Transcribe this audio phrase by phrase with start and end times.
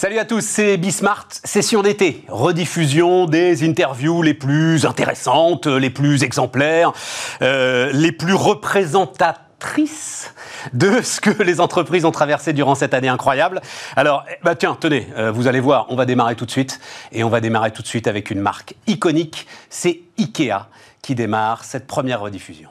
[0.00, 6.22] Salut à tous, c'est Bismart, session d'été, rediffusion des interviews les plus intéressantes, les plus
[6.22, 6.94] exemplaires,
[7.42, 10.32] euh, les plus représentatrices
[10.72, 13.60] de ce que les entreprises ont traversé durant cette année incroyable.
[13.94, 16.80] Alors, eh, bah tiens, tenez, euh, vous allez voir, on va démarrer tout de suite,
[17.12, 20.66] et on va démarrer tout de suite avec une marque iconique, c'est Ikea
[21.02, 22.70] qui démarre cette première rediffusion.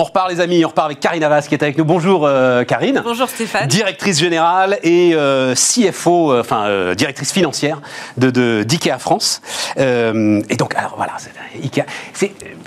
[0.00, 1.84] On repart les amis, on repart avec Karine Havas qui est avec nous.
[1.84, 3.02] Bonjour euh, Karine.
[3.02, 3.66] Bonjour Stéphane.
[3.66, 7.80] Directrice générale et euh, CFO, euh, enfin directrice financière
[8.16, 9.42] de d'IKEA France.
[9.76, 11.14] et donc alors voilà,
[11.60, 11.82] Ikea.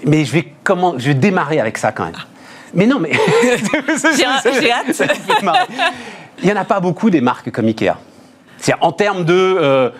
[0.04, 2.17] Mais je vais comment, je vais démarrer avec ça quand même.
[2.73, 3.12] Mais non, mais
[4.59, 5.02] j'ai hâte.
[6.40, 7.93] Il n'y en a pas beaucoup des marques comme Ikea.
[8.57, 9.93] C'est en termes de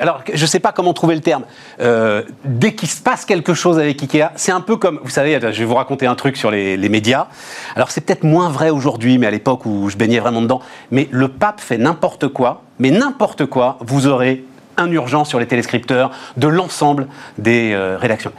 [0.00, 1.44] alors je ne sais pas comment trouver le terme.
[1.80, 5.38] Euh, dès qu'il se passe quelque chose avec Ikea, c'est un peu comme, vous savez,
[5.40, 7.26] je vais vous raconter un truc sur les, médias.
[7.76, 10.60] Alors c'est peut-être moins vrai aujourd'hui, mais à l'époque où je baignais vraiment dedans.
[10.90, 14.44] Mais le pape fait n'importe quoi, mais n'importe quoi, vous aurez
[14.78, 18.32] un urgent sur les téléscripteurs de l'ensemble des euh, rédactions.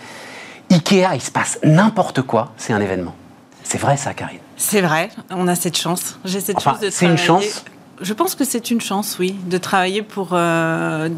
[0.72, 3.16] Ikea, il se passe n'importe quoi, c'est un événement.
[3.64, 4.40] C'est vrai ça, Karine?
[4.58, 6.18] C'est vrai, on a cette chance.
[6.26, 7.64] J'ai cette chance de C'est une chance
[8.02, 11.10] je pense que c'est une chance, oui, de travailler pour euh,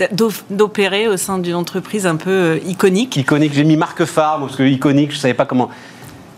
[0.49, 3.17] d'opérer au sein d'une entreprise un peu euh, iconique.
[3.17, 5.69] Iconique, j'ai mis marque phare parce que iconique, je savais pas comment.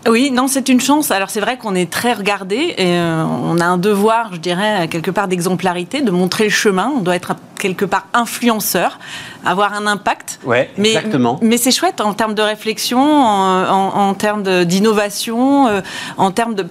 [0.06, 1.10] Oui, non, c'est une chance.
[1.10, 4.86] Alors c'est vrai qu'on est très regardé et euh, on a un devoir, je dirais,
[4.88, 6.92] quelque part d'exemplarité, de montrer le chemin.
[6.94, 8.98] On doit être quelque part influenceur,
[9.46, 10.40] avoir un impact.
[10.44, 11.38] Ouais, mais, exactement.
[11.40, 15.82] Mais c'est chouette en termes de réflexion, en, termes d'innovation,
[16.18, 16.66] en termes de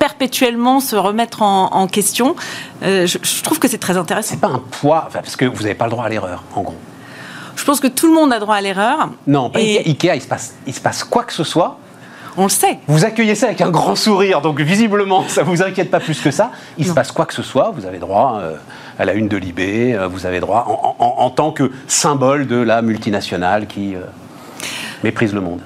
[0.00, 2.34] perpétuellement se remettre en, question.
[2.82, 4.30] Euh, je, trouve que c'est très intéressant.
[4.30, 6.78] C'est pas un poids, parce que vous n'avez pas le droit à l'erreur, en gros.
[7.54, 9.10] Je pense que tout le monde a droit à l'erreur.
[9.26, 11.78] Non, pas Ikea, il se, passe, il se passe quoi que ce soit.
[12.38, 12.78] On le sait.
[12.86, 16.18] Vous accueillez ça avec un grand sourire, donc visiblement, ça ne vous inquiète pas plus
[16.20, 16.50] que ça.
[16.78, 18.56] Il se passe quoi que ce soit, vous avez droit euh,
[18.98, 22.80] à la une de Libé, euh, vous avez droit en, tant que symbole de la
[22.80, 23.94] multinationale qui
[25.04, 25.60] méprise le monde.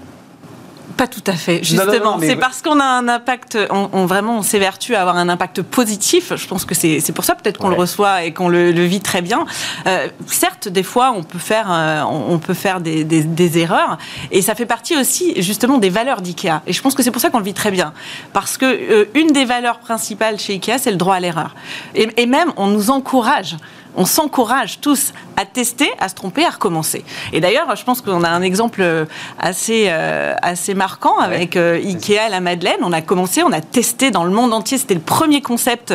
[0.96, 2.18] Pas tout à fait, justement.
[2.20, 6.32] C'est parce qu'on a un impact, on, vraiment, on s'évertue à avoir un impact positif.
[6.36, 9.22] Je pense que c'est pour ça peut-être qu'on le reçoit et qu'on le, vit très
[9.22, 9.44] bien.
[9.86, 13.98] Euh, certes, des fois, on peut faire, euh, on peut faire des, des, erreurs,
[14.30, 16.62] et ça fait partie aussi, justement, des valeurs d'IKEA.
[16.66, 17.92] Et je pense que c'est pour ça qu'on le vit très bien,
[18.32, 21.54] parce que euh, une des valeurs principales chez IKEA, c'est le droit à l'erreur.
[21.94, 23.56] Et, et même, on nous encourage
[23.96, 27.04] on s'encourage tous à tester, à se tromper, à recommencer.
[27.32, 28.84] Et d'ailleurs, je pense qu'on a un exemple
[29.38, 32.78] assez, euh, assez marquant avec euh, Ikea à la Madeleine.
[32.82, 34.78] On a commencé, on a testé dans le monde entier.
[34.78, 35.94] C'était le premier concept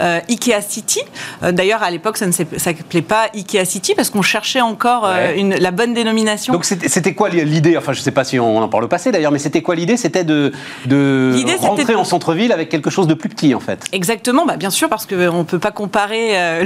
[0.00, 1.00] euh, Ikea City.
[1.42, 5.70] d'ailleurs, à l'époque, ça ne s'appelait pas Ikea City parce qu'on cherchait encore une, la
[5.70, 6.52] bonne dénomination.
[6.52, 7.76] Donc c'était quoi l'idée?
[7.76, 9.74] Enfin, je ne sais pas si on en parle au passé d'ailleurs, mais c'était quoi
[9.74, 9.96] l'idée?
[9.96, 10.52] C'était de,
[10.86, 13.84] de rentrer en centre-ville avec quelque chose de plus petit en fait.
[13.92, 16.64] Exactement, bah, bien sûr, parce qu'on ne peut pas comparer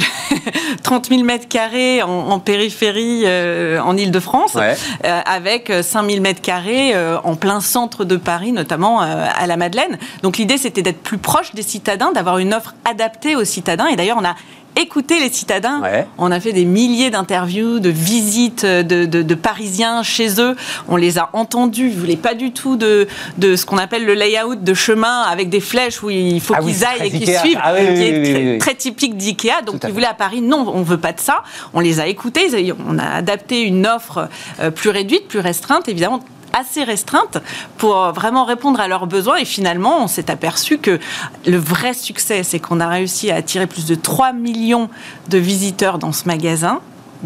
[0.82, 6.94] 30 000 mètres carrés en, périphérie euh, en Ile-de-France, euh, avec 5 000 mètres carrés
[6.94, 9.98] euh, en plein centre de Paris, notamment à la Madeleine.
[10.22, 13.86] Donc l'idée, c'était d'être plus proche des citadins, d'avoir une offre adaptée aux citadins.
[13.86, 14.34] Et d'ailleurs, on a
[14.76, 15.82] écouter les citadins.
[16.18, 20.56] On a fait des milliers d'interviews, de visites de, Parisiens chez eux.
[20.88, 21.88] On les a entendus.
[21.88, 23.06] Ils voulaient pas du tout de,
[23.38, 26.62] de ce qu'on appelle le layout de chemin avec des flèches où il faut ah
[26.62, 29.62] qu'ils aillent et qu'ils suivent, ah qui est très, typique d'IKEA.
[29.64, 31.42] Donc ils voulaient à Paris, non, on veut pas de ça.
[31.72, 32.48] On les a écoutés.
[32.88, 34.28] On a adapté une offre
[34.60, 36.20] euh, plus réduite, plus restreinte, évidemment
[36.58, 37.38] assez restreinte
[37.78, 39.36] pour vraiment répondre à leurs besoins.
[39.36, 40.98] Et finalement, on s'est aperçu que
[41.46, 44.88] le vrai succès, c'est qu'on a réussi à attirer plus de 3 millions
[45.28, 46.80] de visiteurs dans ce magasin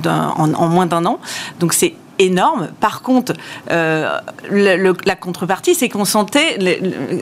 [0.06, 1.18] en, en, moins d'un an.
[1.60, 2.68] Donc c'est énorme.
[2.80, 3.32] Par contre,
[3.70, 4.18] euh,
[4.50, 6.58] la contrepartie, c'est qu'on sentait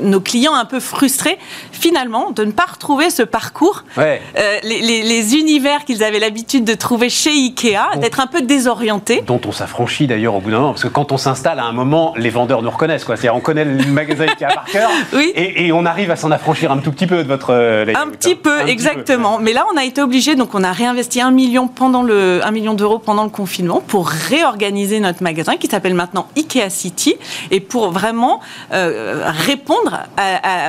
[0.02, 1.38] nos clients un peu frustrés,
[1.72, 4.16] finalement, de ne pas retrouver ce parcours, euh,
[4.62, 9.22] les, univers qu'ils avaient l'habitude de trouver chez Ikea, d'être un peu désorientés.
[9.26, 11.72] Dont on s'affranchit d'ailleurs au bout d'un moment, parce que quand on s'installe à un
[11.72, 13.04] moment, les vendeurs nous reconnaissent.
[13.04, 13.16] Quoi.
[13.16, 14.90] C'est-à-dire, on connaît le magasin Ikea par cœur,
[15.34, 17.50] et, on arrive à s'en affranchir un tout petit peu de votre...
[17.50, 19.38] Euh, un petit peu, exactement.
[19.38, 22.50] Mais là, on a été obligé, donc on a réinvesti un million, pendant le, un
[22.50, 27.16] million d'euros pendant le confinement pour réorganiser notre magasin qui s'appelle maintenant Ikea City
[27.50, 28.40] et pour vraiment
[28.72, 30.04] euh, répondre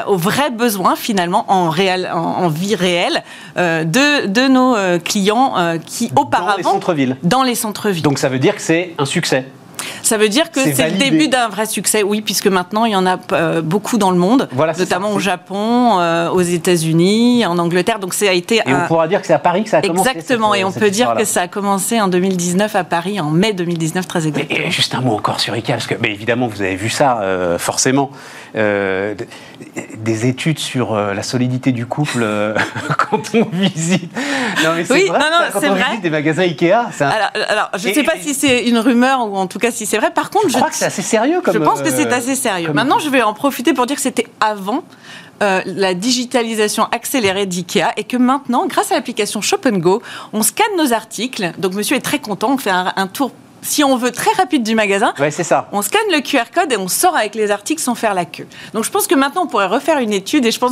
[0.08, 3.24] aux vrais besoins finalement en, réel, en, vie réelle
[3.58, 5.56] euh, de, de, nos euh, clients
[5.86, 6.52] qui auparavant...
[6.52, 7.18] Dans les centres-villes.
[7.24, 8.04] Dans les centres-villes.
[8.04, 9.46] Donc ça veut dire que c'est un succès
[10.02, 12.96] Ça veut dire que c'est le début d'un vrai succès, oui, puisque maintenant il y
[12.96, 14.48] en a euh, beaucoup dans le monde,
[14.78, 18.00] notamment au Japon, euh, aux États-Unis, en Angleterre.
[18.00, 18.58] Donc ça a été.
[18.66, 20.10] Et on pourra dire que c'est à Paris que ça a commencé.
[20.10, 23.54] Exactement, et on peut dire que ça a commencé en 2019 à Paris, en mai
[23.54, 24.60] 2019 très exactement.
[24.68, 27.22] Et, juste un mot encore sur IKEA, parce que mais évidemment vous avez vu ça
[27.58, 28.12] forcément.
[28.54, 32.26] des études sur la solidité du couple
[33.10, 34.12] quand on visite.
[34.64, 35.84] Non mais c'est oui, vrai, non, non, quand on vrai.
[35.90, 36.74] visite des magasins Ikea.
[37.00, 39.86] Alors, alors, je ne sais pas si c'est une rumeur ou en tout cas si
[39.86, 40.12] c'est vrai.
[40.12, 41.42] Par contre, je, crois que c'est assez sérieux.
[41.42, 42.74] Comme, je pense que c'est euh, assez sérieux.
[42.74, 44.84] Maintenant, je vais en profiter pour dire que c'était avant.
[45.44, 50.02] Euh, la digitalisation accélérée d'IKEA et que maintenant, grâce à l'application Shop Go,
[50.34, 51.52] on scanne nos articles.
[51.60, 52.54] Donc, monsieur est très content.
[52.54, 53.32] On fait un, un tour
[53.62, 55.70] si on veut très rapide du magasin, ça.
[55.72, 58.48] on scanne le QR code et on sort avec les articles sans faire la queue.
[58.74, 60.72] Donc je pense que maintenant on pourrait refaire une étude et je pense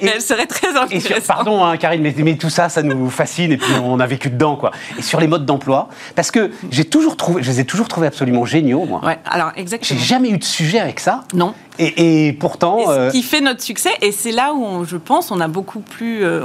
[0.00, 1.26] qu'elle serait très intéressante.
[1.26, 4.56] pardon hein, Karine, mais, tout ça, ça nous fascine et puis on a vécu dedans
[4.56, 4.72] quoi.
[4.98, 8.06] Et sur les modes d'emploi, parce que j'ai toujours trouvé, je les ai toujours trouvés
[8.06, 9.00] absolument géniaux moi.
[9.04, 9.98] Ouais, alors exactement.
[9.98, 11.24] J'ai jamais eu de sujet avec ça.
[11.34, 11.54] Non.
[11.78, 12.84] Et, pourtant.
[12.86, 15.80] ce euh, qui fait notre succès, et c'est là où je pense on a beaucoup
[15.80, 16.42] plus, euh,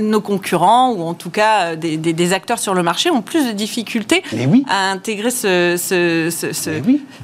[0.00, 3.52] nos concurrents, ou en tout cas euh, des, acteurs sur le marché, ont plus de
[3.52, 4.22] difficultés
[4.68, 5.76] à intégrer ce,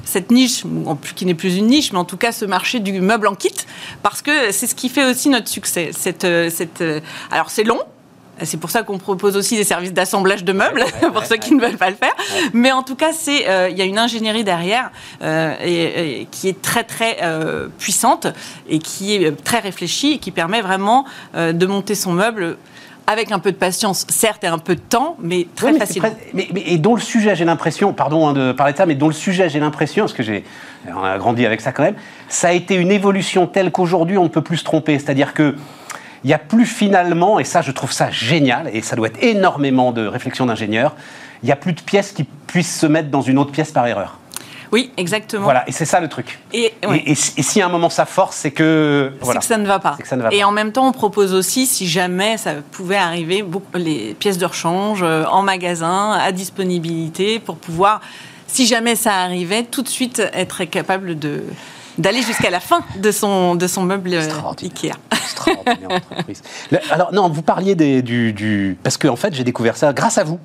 [0.03, 0.63] cette niche,
[1.15, 3.53] qui n'est plus une niche, mais en tout cas ce marché du meuble en kit,
[4.03, 5.91] parce que c'est ce qui fait aussi notre succès.
[5.93, 6.99] Cette, euh, cette, euh,
[7.31, 7.79] alors c'est long,
[8.43, 10.83] c'est pour ça qu'on propose aussi des services d'assemblage de meubles,
[11.13, 12.13] pour ceux qui ne veulent pas le faire.
[12.53, 14.91] Mais en tout cas, c'est il y a une ingénierie derrière
[15.21, 17.17] et, qui est très très
[17.77, 18.27] puissante
[18.69, 21.05] et qui est très réfléchie et qui permet vraiment
[21.35, 22.57] de monter son meuble
[23.07, 26.09] avec un peu de patience, certes, et un peu de temps, mais très facilement.
[26.33, 29.07] Mais, et dont le sujet, j'ai l'impression, pardon hein, de parler de ça, mais dont
[29.07, 30.43] le sujet, j'ai l'impression, parce que j'ai,
[30.87, 31.95] on a grandi avec ça quand même,
[32.29, 34.97] ça a été une évolution telle qu'aujourd'hui, on ne peut plus se tromper.
[34.97, 35.55] C'est-à-dire que
[36.25, 39.23] il n'y a plus finalement, et ça, je trouve ça génial, et ça doit être
[39.23, 40.95] énormément de réflexion d'ingénieur,
[41.43, 43.85] il n'y a plus de pièces qui puissent se mettre dans une autre pièce par
[43.85, 44.17] erreur.
[44.71, 45.43] Oui, exactement.
[45.43, 46.39] Voilà, et c'est ça le truc.
[46.51, 49.13] Et, et, si à un moment ça force, c'est que.
[49.21, 49.97] C'est que ça ne va pas.
[50.31, 53.45] et en même temps, on propose aussi, si jamais ça pouvait arriver,
[53.75, 58.01] les pièces de rechange euh, en magasin, à disponibilité, pour pouvoir,
[58.47, 61.43] si jamais ça arrivait, tout de suite être capable de
[61.97, 64.29] d'aller jusqu'à la fin de son, de son meuble euh,
[64.61, 64.93] Ikea.
[65.11, 66.41] Extraordinaire entreprise.
[66.91, 70.17] Alors, non, vous parliez des, du, du, Parce qu'en en fait, j'ai découvert ça grâce
[70.17, 70.39] à vous.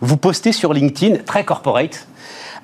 [0.00, 2.06] Vous postez sur LinkedIn, très corporate,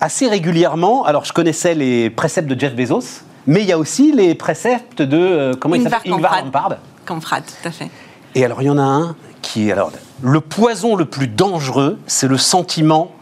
[0.01, 1.05] assez régulièrement.
[1.05, 5.03] Alors, je connaissais les préceptes de Jeff Bezos, mais il y a aussi les préceptes
[5.03, 6.13] de euh, comment il s'appelle?
[6.13, 6.79] Ingvar Kamprad.
[7.05, 7.91] Kamprad, tout à fait.
[8.35, 9.93] Et alors, il y en a un qui est alors
[10.23, 13.13] le poison le plus dangereux, c'est le sentiment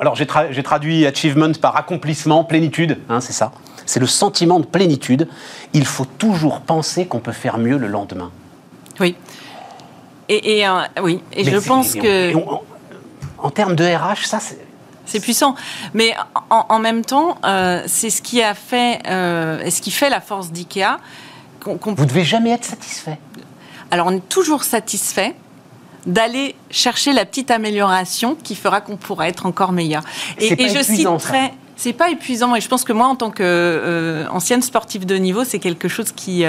[0.00, 3.52] alors j'ai, traduit achievement par accomplissement, plénitude, hein, c'est ça.
[3.86, 5.28] C'est le sentiment de plénitude.
[5.72, 8.30] Il faut toujours penser qu'on peut faire mieux le lendemain.
[9.00, 9.16] Oui.
[10.28, 11.20] Et, euh, oui.
[11.32, 12.32] Et je pense que.
[13.38, 14.58] en termes de RH, ça, c'est,
[15.04, 15.54] c'est puissant.
[15.94, 16.14] Mais
[16.50, 20.50] en, même temps, euh, c'est ce qui a fait, euh, ce qui fait la force
[20.52, 20.98] d'IKEA.
[21.64, 23.18] Vous ne devez jamais être satisfait.
[23.90, 25.34] Alors, on est toujours satisfait
[26.06, 30.02] d'aller chercher la petite amélioration qui fera qu'on pourra être encore meilleur.
[30.38, 31.52] Et, et je citerai.
[31.82, 35.42] C'est pas épuisant et je pense que moi, en tant qu'ancienne euh, sportive de niveau,
[35.42, 36.44] c'est quelque chose qui,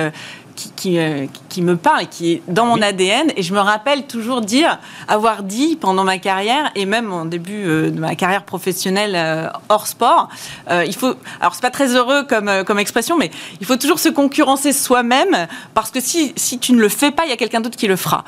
[0.75, 3.31] qui, euh, qui, me parle et qui est dans mon ADN.
[3.35, 7.65] Et je me rappelle toujours dire, avoir dit pendant ma carrière et même en début
[7.65, 10.29] euh, de ma carrière professionnelle euh, hors sport,
[10.69, 11.15] il faut.
[11.39, 15.47] Alors c'est pas très heureux comme, comme expression, mais il faut toujours se concurrencer soi-même
[15.73, 17.87] parce que si, si tu ne le fais pas, il y a quelqu'un d'autre qui
[17.87, 18.23] le fera.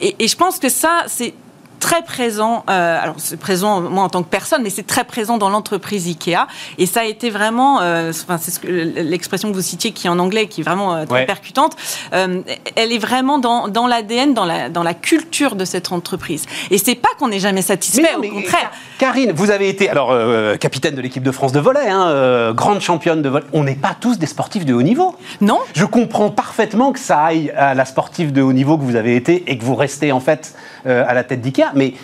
[0.00, 1.34] Et, et je pense que ça, c'est
[1.78, 5.38] très présent, euh, alors c'est présent moi en tant que personne, mais c'est très présent
[5.38, 6.46] dans l'entreprise Ikea.
[6.78, 10.10] Et ça a été vraiment, euh, enfin, c'est ce l'expression que vous citiez qui est
[10.10, 11.76] en anglais, qui est vraiment euh, très percutante,
[12.12, 16.46] elle est vraiment dans, dans l'ADN, dans la, dans la culture de cette entreprise.
[16.70, 18.70] Et c'est pas qu'on n'est jamais satisfait, au contraire.
[18.98, 20.14] Karine, vous avez été alors
[20.58, 23.44] capitaine de l'équipe de France de volet, hein, grande championne de volet.
[23.52, 25.14] On n'est pas tous des sportifs de haut niveau.
[25.40, 25.60] Non.
[25.74, 29.16] Je comprends parfaitement que ça aille à la sportive de haut niveau que vous avez
[29.16, 31.94] été et que vous restez en fait à la tête d'IKEA mais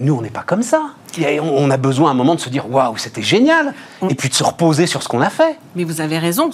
[0.00, 0.90] nous, on n'est pas comme ça.
[1.42, 3.74] On a besoin à un moment de se dire waouh, c'était génial,
[4.08, 5.58] et puis de se reposer sur ce qu'on a fait.
[5.74, 6.50] Mais vous avez raison.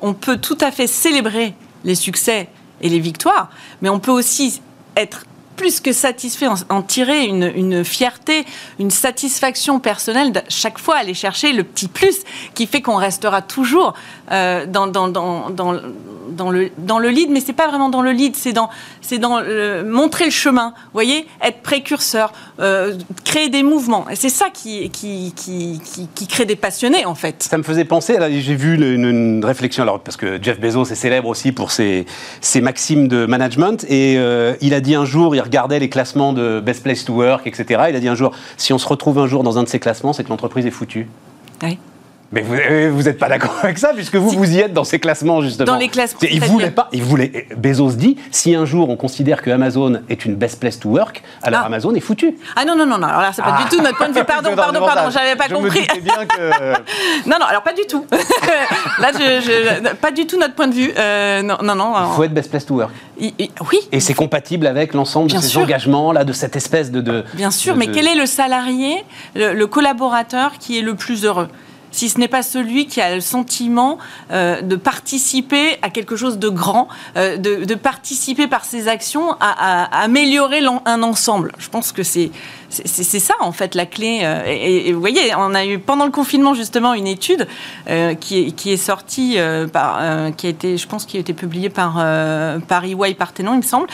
[0.00, 2.48] On peut tout à fait célébrer les succès
[2.80, 3.50] et les victoires,
[3.82, 4.62] mais on peut aussi
[4.96, 5.24] être
[5.60, 8.46] plus que satisfait, en, tirer une, fierté,
[8.78, 12.20] une satisfaction personnelle, de chaque fois aller chercher le petit plus
[12.54, 13.92] qui fait qu'on restera toujours
[14.32, 14.86] euh, dans,
[16.50, 18.70] le, lead, mais c'est pas vraiment dans le lead, c'est dans,
[19.84, 24.08] montrer le chemin, voyez, être précurseur, euh, créer des mouvements.
[24.08, 24.90] Et c'est ça qui,
[26.26, 27.42] crée des passionnés, en fait.
[27.42, 31.28] Ça me faisait penser, j'ai vu une, réflexion, alors, parce que Jeff Bezos est célèbre
[31.28, 32.06] aussi pour ses,
[32.40, 36.32] ses maximes de management, et euh, il a dit un jour, il regardait les classements
[36.32, 37.64] de Best Place to Work, etc.
[37.88, 39.80] Il a dit un jour, si on se retrouve un jour dans un de ces
[39.80, 41.08] classements, c'est que l'entreprise est foutue.
[42.32, 45.40] Mais vous n'êtes pas d'accord avec ça, puisque vous, vous y êtes dans ces classements,
[45.42, 45.66] justement.
[45.66, 46.20] Dans les classements.
[46.22, 50.24] Il voulait pas, il voulait, Bezos dit, si un jour on considère que Amazon est
[50.24, 51.66] une best place to work, alors ah.
[51.66, 52.36] Amazon est foutu.
[52.54, 53.68] Ah non, non, non, non, alors là, c'est pas du ah.
[53.68, 54.24] tout notre point de vue.
[54.30, 55.86] Pardon, pardon, pardon, j'avais pas compris.
[56.02, 56.72] bien que...
[57.28, 58.06] non, non, alors pas du tout.
[59.00, 60.92] là, je, pas du tout notre point de vue.
[60.96, 61.94] Euh, non, non, non.
[62.12, 62.92] Il faut être best place to work.
[63.18, 63.80] oui.
[63.90, 67.00] Et c'est compatible avec l'ensemble de ces engagements, là, de cette espèce de.
[67.00, 71.48] de bien sûr, mais quel est le salarié, le collaborateur qui est le plus heureux?
[71.90, 73.98] Si ce n'est pas celui qui a le sentiment
[74.30, 80.02] euh, de participer à quelque chose de grand, euh, de, participer par ses actions à,
[80.02, 81.52] améliorer un ensemble.
[81.58, 82.30] Je pense que c'est
[82.68, 84.20] c'est ça en fait la clé.
[84.22, 87.48] Euh, et, vous voyez, on a eu pendant le confinement justement une étude
[88.20, 89.38] qui, qui, est sortie
[89.72, 90.00] par,
[90.36, 91.94] qui a été, je pense, qui a été publiée par
[92.68, 93.88] par EY Parthenon, il me semble.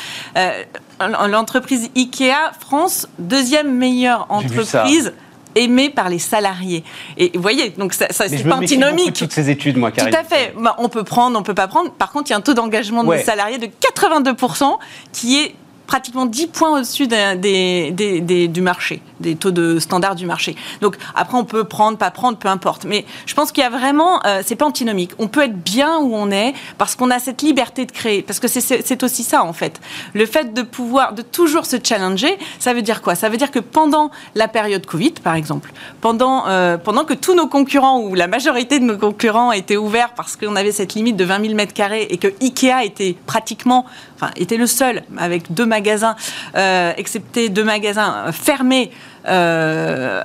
[1.00, 5.12] L'entreprise Ikea France, deuxième meilleure entreprise
[5.56, 6.84] aimé par les salariés.
[7.16, 9.14] Et vous voyez, donc ça, ça c'est pas antinomique.
[9.14, 10.12] toutes ces études, moi, Karine.
[10.12, 10.54] Tout à fait.
[10.58, 11.90] Bah, on peut prendre, on peut pas prendre.
[11.92, 14.78] Par contre, il y a un taux d'engagement de salariés de 82%
[15.12, 15.54] qui est
[15.86, 20.56] pratiquement 10 points au-dessus des, du marché, des taux de standard du marché.
[20.80, 22.84] Donc après, on peut prendre, pas prendre, peu importe.
[22.84, 25.12] Mais je pense qu'il y a vraiment, euh, c'est pas antinomique.
[25.18, 28.22] On peut être bien où on est parce qu'on a cette liberté de créer.
[28.22, 29.80] Parce que c'est aussi ça, en fait.
[30.14, 33.14] Le fait de pouvoir, de toujours se challenger, ça veut dire quoi?
[33.14, 37.34] Ça veut dire que pendant la période Covid, par exemple, pendant, euh, pendant que tous
[37.34, 41.16] nos concurrents, ou la majorité de nos concurrents étaient ouverts parce qu'on avait cette limite
[41.16, 43.86] de 20 000 mètres carrés et que Ikea était pratiquement,
[44.16, 46.16] enfin, était le seul avec deux magasins,
[46.56, 48.90] euh, excepté deux magasins fermés
[49.28, 50.20] euh,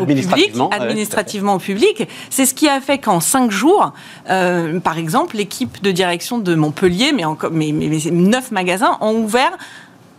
[0.00, 2.08] au public, administrativement au public.
[2.30, 3.92] C'est ce qui a fait qu'en cinq jours,
[4.30, 9.14] euh, par exemple, l'équipe de direction de Montpellier, mais, encore, mais, mais, neuf magasins, ont
[9.14, 9.56] ouvert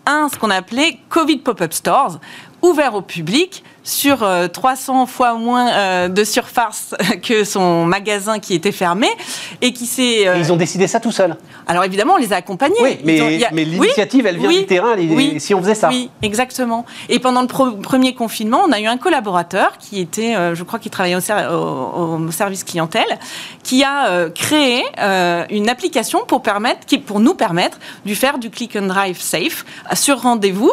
[0.05, 2.19] un, ce qu'on appelait Covid Pop-up Stores,
[2.61, 8.53] ouvert au public sur 300 euh, fois moins euh, de surface que son magasin qui
[8.53, 9.07] était fermé
[9.61, 10.27] et qui s'est.
[10.27, 11.35] Euh, ils ont décidé ça tout seuls.
[11.67, 12.75] Alors évidemment, on les a accompagnés.
[12.81, 14.95] Oui, mais, mais l'initiative, elle vient du terrain.
[14.97, 15.89] Oui, si on faisait ça.
[15.89, 16.85] Oui, exactement.
[17.07, 17.47] Et pendant le
[17.81, 22.63] premier confinement, on a eu un collaborateur qui était, je crois, qui travaillait au, service
[22.63, 23.19] clientèle,
[23.63, 24.83] qui a créé
[25.49, 29.65] une application pour permettre, qui, pour nous permettre de faire du click and drive safe
[29.93, 30.71] sur rendez-vous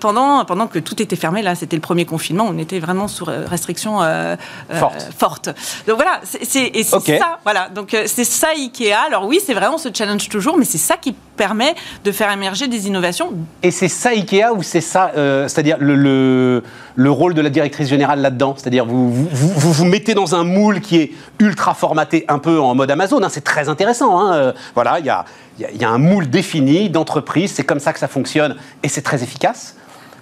[0.00, 1.42] pendant pendant que tout était fermé.
[1.42, 4.36] Là, c'était le premier confinement on était vraiment sous restriction euh,
[4.72, 4.80] euh,
[5.16, 5.48] forte.
[5.86, 7.38] Donc voilà, c'est ça.
[7.42, 8.94] Voilà, donc euh, c'est ça Ikea.
[9.06, 12.30] Alors oui, c'est vrai, on se challenge toujours, mais c'est ça qui permet de faire
[12.30, 13.32] émerger des innovations.
[13.62, 16.62] Et c'est ça Ikea ou c'est ça, c'est-à-dire le,
[16.94, 18.54] le, rôle de la directrice générale là-dedans?
[18.56, 22.60] C'est-à-dire vous vous, vous vous, mettez dans un moule qui est ultra formaté, un peu
[22.60, 23.22] en mode Amazon.
[23.22, 24.20] Hein, c'est très intéressant.
[24.20, 25.24] Hein, voilà, il y a,
[25.58, 29.22] y a un moule défini d'entreprise, c'est comme ça que ça fonctionne et c'est très
[29.22, 29.76] efficace.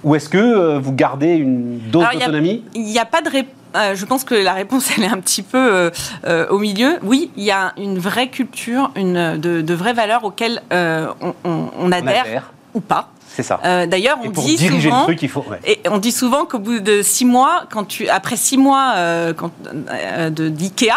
[0.04, 3.54] Ou est-ce que euh, vous gardez une dose d'autonomie Il n'y a, pas de réponse.
[3.75, 5.90] Euh, je pense que la réponse, elle est un petit peu
[6.26, 6.99] euh, au milieu.
[7.02, 12.80] Oui, il y a une vraie culture, une, de, vraies valeurs auxquelles on, adhère, ou
[12.80, 13.12] pas.
[13.34, 13.60] C'est ça.
[13.64, 15.22] Euh, d'ailleurs, on dit souvent, truc,
[15.64, 19.32] et on dit souvent qu'au bout de six mois, quand tu, après six mois euh,
[19.32, 19.50] quand,
[19.90, 20.92] euh, d'Ikea,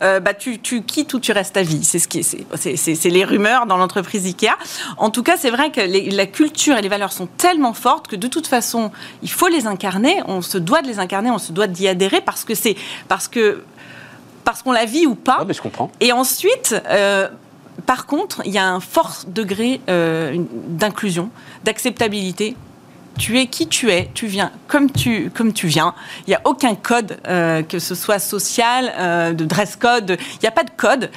[0.00, 1.82] bah tu, tu, quittes ou tu restes à vie.
[1.82, 4.56] C'est ce qui, c'est les rumeurs dans l'entreprise Ikea.
[4.96, 5.80] En tout cas, c'est vrai que
[6.14, 9.66] la culture et les valeurs sont tellement fortes que de toute façon, il faut les
[9.66, 10.22] incarner.
[10.26, 12.76] On se doit de les incarner, on se doit d'y adhérer parce que c'est
[13.08, 13.64] parce que
[14.44, 15.42] parce qu'on la vit ou pas.
[15.46, 15.90] mais je comprends.
[16.00, 16.76] Et ensuite,
[17.86, 20.36] par contre, il y a un fort degré euh,
[20.68, 21.30] d'inclusion,
[21.64, 22.56] d'acceptabilité
[23.16, 25.94] tu es qui tu es, tu viens comme tu, comme tu viens.
[26.26, 30.38] Il n'y a aucun code, euh, que ce soit social, euh, de dress code, il
[30.42, 31.10] n'y a pas de code.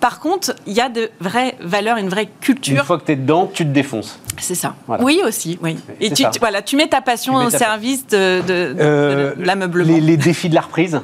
[0.00, 2.76] par contre, il y a de vraies valeurs, une vraie culture.
[2.76, 4.18] Une fois que tu es dedans, tu te défonces.
[4.38, 4.74] C'est ça.
[5.00, 5.58] Oui, aussi.
[5.62, 5.76] Oui.
[6.00, 9.94] Et tu, voilà, tu mets ta passion au service de, de, l'ameublement.
[9.94, 11.00] Les, les, défis de la reprise,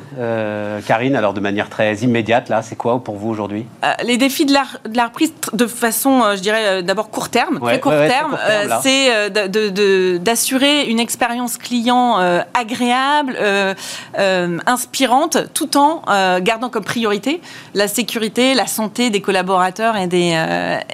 [0.87, 3.67] Karine, alors de manière très immédiate, là, c'est quoi pour vous aujourd'hui?
[4.05, 8.37] Les défis de la, reprise, de façon, je dirais, d'abord court terme, très court terme,
[8.83, 9.31] c'est
[10.19, 12.17] d'assurer une expérience client
[12.55, 13.39] agréable,
[14.67, 16.03] inspirante, tout en
[16.41, 17.41] gardant comme priorité
[17.75, 20.37] la sécurité, la santé des collaborateurs et des,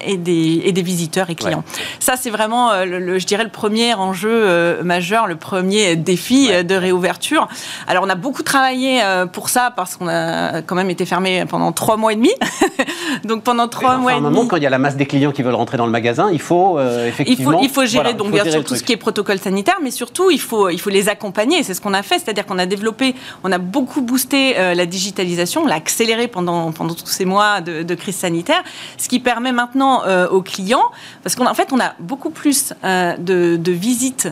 [0.04, 1.64] et des, et des visiteurs et clients.
[2.00, 7.46] Ça, c'est vraiment, le, je dirais, le premier enjeu majeur, le premier défi de réouverture.
[7.86, 9.00] Alors, on a beaucoup travaillé
[9.32, 12.32] pour ça parce qu'on a quand même été fermé pendant trois mois et demi.
[13.24, 14.24] Donc, pendant trois mois et demi.
[14.24, 16.30] moment, quand il y a la masse des clients qui veulent rentrer dans le magasin,
[16.32, 17.52] il faut effectivement.
[17.52, 19.92] Il faut, il faut gérer, donc, bien sûr, tout ce qui est protocole sanitaire, mais
[19.92, 21.62] surtout, il faut, il faut les accompagner.
[21.62, 23.14] C'est ce qu'on a fait, c'est-à-dire qu'on a développé,
[23.44, 27.94] on a beaucoup boosté la digitalisation, on l'a accéléré pendant, pendant tous ces mois de,
[27.94, 28.64] crise sanitaire,
[28.98, 30.90] ce qui permet maintenant euh, aux clients,
[31.22, 34.28] parce qu'en fait, on a beaucoup plus euh, de, visites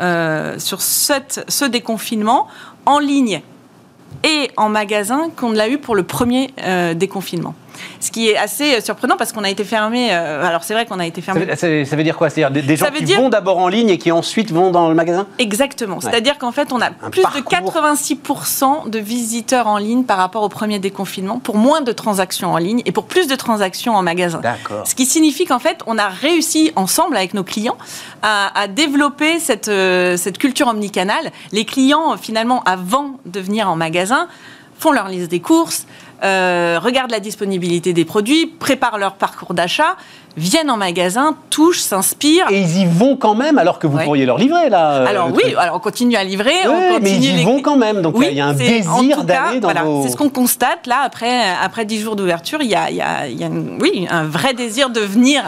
[0.00, 2.48] euh, sur ce déconfinement
[2.84, 3.42] en ligne
[4.24, 6.50] et en magasin qu'on l'a eu pour le premier
[6.94, 7.54] déconfinement.
[8.00, 10.08] Ce qui est assez surprenant parce qu'on a été fermé.
[10.12, 11.46] Euh, alors c'est vrai qu'on a été fermé.
[11.56, 11.66] Ça
[11.96, 12.30] veut, dire quoi?
[12.30, 15.26] C'est-à-dire des, gens qui vont d'abord en ligne et qui ensuite vont dans le magasin?
[15.38, 16.00] Exactement.
[16.00, 20.48] C'est-à-dire qu'en fait on a plus de 86% de visiteurs en ligne par rapport au
[20.48, 24.40] premier déconfinement pour moins de transactions en ligne et pour plus de transactions en magasin.
[24.84, 27.78] Ce qui signifie qu'en fait on a réussi ensemble avec nos clients
[28.22, 31.30] à, développer cette, euh, cette culture omnicanale.
[31.52, 34.28] Les clients finalement avant de venir en magasin
[34.78, 35.86] font leur liste des courses,
[36.22, 39.96] euh, regardent la disponibilité des produits, préparent leur parcours d'achat
[40.36, 42.46] viennent en magasin, touchent, s'inspirent.
[42.50, 44.96] Et ils y vont quand même, alors que vous pourriez leur livrer, là.
[44.98, 46.52] Euh, alors oui, alors on continue à livrer.
[46.66, 49.60] on continue mais ils y vont quand même, donc il y a un désir d'aller
[49.60, 52.90] dans voilà, C'est ce qu'on constate, là, après, après 10 jours d'ouverture, il y a,
[52.90, 53.48] y a, y a
[53.80, 55.42] oui, un vrai désir de venir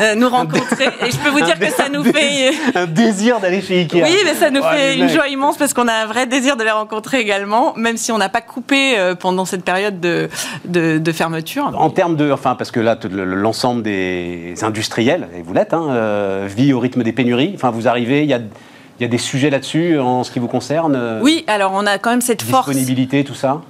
[0.00, 0.88] euh, nous rencontrer.
[1.06, 2.52] Et je peux vous dire que ça nous fait...
[2.74, 4.02] un désir d'aller chez Ikea.
[4.02, 6.64] Oui, mais ça nous fait une joie immense, parce qu'on a un vrai désir de
[6.64, 10.28] les rencontrer également, même si on n'a pas coupé euh, pendant cette période de,
[10.64, 11.72] de, de fermeture.
[11.76, 12.32] En termes de...
[12.32, 14.31] Enfin, parce que là, l'ensemble des
[14.62, 17.52] industriels, et vous l'êtes, hein, euh, vie au rythme des pénuries.
[17.54, 18.40] Enfin, vous arrivez, il y a,
[19.00, 21.98] y a, des sujets là-dessus en ce qui vous concerne euh, Oui, alors on a
[21.98, 22.68] quand même cette force.
[22.68, 23.62] Disponibilité, tout ça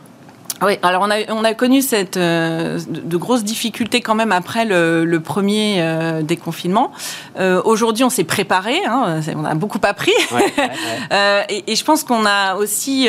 [0.65, 4.65] oui, alors on a, on a connu cette, euh, de, grosses difficultés quand même après
[4.65, 5.85] le, premier
[6.23, 6.93] déconfinement.
[7.65, 10.13] Aujourd'hui, on s'est préparé, hein, on a beaucoup appris.
[11.49, 13.09] et, et, je pense qu'on a aussi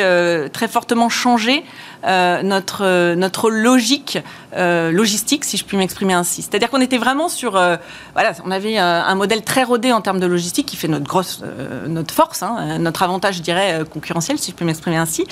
[0.52, 1.62] très fortement changé
[2.06, 4.18] euh, notre, euh, notre logique
[4.56, 6.42] euh, logistique, si je puis m'exprimer ainsi.
[6.42, 7.52] C'est-à-dire qu'on était vraiment sur...
[7.52, 11.42] voilà, on avait un modèle très rodé en termes de logistique qui fait notre grosse...
[11.86, 15.24] notre force, hein, notre avantage, je dirais, concurrentiel, si je puis m'exprimer ainsi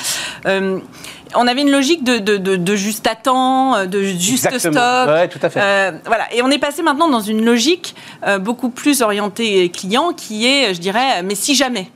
[1.34, 4.74] on avait une logique de, de, juste à temps, de juste stock.
[5.08, 5.94] Ouais, tout à fait.
[6.04, 6.32] voilà.
[6.34, 7.94] Et on est passé maintenant dans une logique
[8.40, 11.90] beaucoup plus orientée client qui est, je dirais, mais si jamais.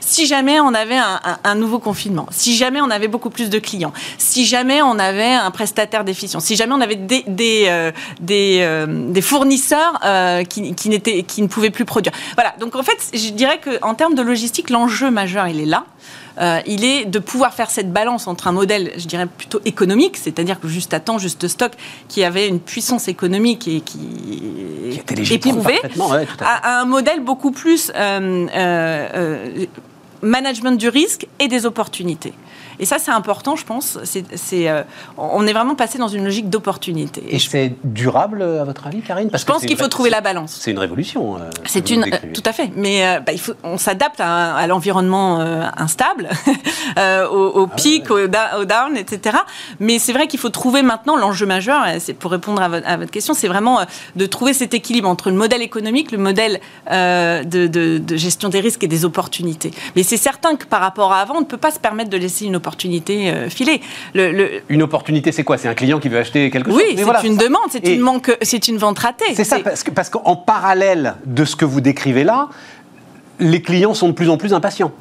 [0.00, 0.98] Si jamais on avait
[1.44, 5.32] un, nouveau confinement, si jamais on avait beaucoup plus de clients, si jamais on avait
[5.32, 7.92] un prestataire déficient, si jamais on avait des, euh,
[8.30, 12.12] euh, fournisseurs euh, qui, qui, qui ne pouvaient plus produire.
[12.34, 15.84] Voilà, donc en fait, je dirais qu'en termes de logistique, l'enjeu majeur, il est là.
[16.38, 20.16] Euh, il est de pouvoir faire cette balance entre un modèle, je dirais plutôt économique,
[20.16, 21.72] c'est-à-dire que juste à temps, juste stock,
[22.08, 24.00] qui avait une puissance économique et qui,
[24.90, 25.80] qui était éprouvée,
[26.40, 29.66] à, un modèle beaucoup plus euh, euh,
[30.22, 32.34] management du risque et des opportunités.
[32.78, 33.98] Et ça, c'est important, je pense.
[34.04, 34.82] C'est, euh,
[35.16, 37.22] on est vraiment passé dans une logique d'opportunité.
[37.28, 39.30] Et c'est durable, à votre avis, Karine?
[39.30, 40.58] Parce Je pense qu'il faut trouver la balance.
[40.60, 41.36] C'est une révolution.
[41.36, 42.70] Euh, c'est une, euh, tout à fait.
[42.76, 45.40] Mais bah, il faut, on s'adapte à, l'environnement
[45.76, 46.28] instable,
[46.96, 49.38] au, ah pic, au, down, etc.
[49.80, 51.82] Mais c'est vrai qu'il faut trouver maintenant l'enjeu majeur.
[52.00, 53.80] C'est pour répondre à votre, question, c'est vraiment
[54.16, 56.60] de trouver cet équilibre entre le modèle économique, le modèle
[56.90, 59.70] de, de gestion des risques et des opportunités.
[59.94, 62.16] Mais c'est certain que par rapport à avant, on ne peut pas se permettre de
[62.16, 62.65] laisser une opportunité
[63.28, 63.80] euh, filée.
[64.14, 65.58] Le, Une opportunité, c'est quoi?
[65.58, 66.80] C'est un client qui veut acheter quelque chose?
[66.80, 68.36] Oui, c'est une demande, c'est une, manque,
[68.68, 69.34] une vente ratée.
[69.34, 72.48] C'est ça, parce qu'en parce qu'en parallèle de ce que vous décrivez là,
[73.38, 74.92] les clients sont de plus en plus impatients.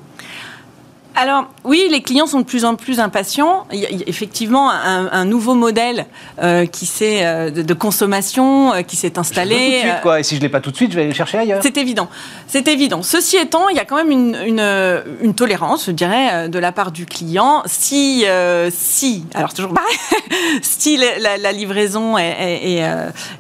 [1.15, 3.65] Alors oui, les clients sont de plus en plus impatients.
[3.71, 6.05] Il y a effectivement un, nouveau modèle
[6.41, 9.55] euh, qui euh, de, consommation euh, qui s'est installé.
[9.55, 10.19] tout de suite, quoi.
[10.19, 11.61] Et si je l'ai pas tout de suite, je vais aller le chercher ailleurs.
[11.63, 12.09] C'est évident.
[12.47, 13.01] C'est évident.
[13.01, 17.05] Ceci étant, il y a quand même une, tolérance, je dirais, de la part du
[17.05, 17.63] client.
[17.65, 18.25] Si,
[18.71, 19.97] si, alors toujours pareil,
[20.61, 22.81] si la, livraison est,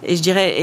[0.03, 0.55] et je dirais,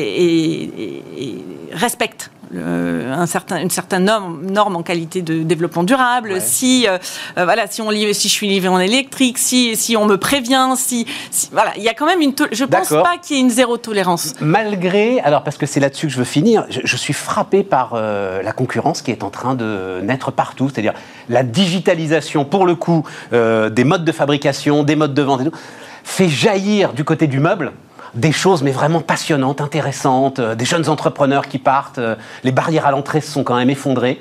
[1.72, 6.98] respecte un certain, une certaine norme, norme, en qualité de développement durable, si, euh,
[7.38, 10.74] euh, voilà, si, on, si je suis livré en électrique, si, si on me prévient,
[10.76, 11.06] si,
[11.52, 12.34] voilà, il y a quand même une.
[12.52, 14.34] Je ne pense pas qu'il y ait une zéro tolérance.
[14.40, 18.42] Malgré, alors parce que c'est là-dessus que je veux finir, je, suis frappé par euh,
[18.42, 20.94] la concurrence qui est en train de naître partout, c'est-à-dire
[21.28, 25.56] la digitalisation, pour le coup, des modes de fabrication, des modes de vente et tout,
[26.04, 27.72] fait jaillir du côté du meuble
[28.14, 32.86] des choses mais vraiment passionnantes, intéressantes, euh, des jeunes entrepreneurs qui partent, euh, les barrières
[32.86, 34.20] à l'entrée se sont quand même effondrées.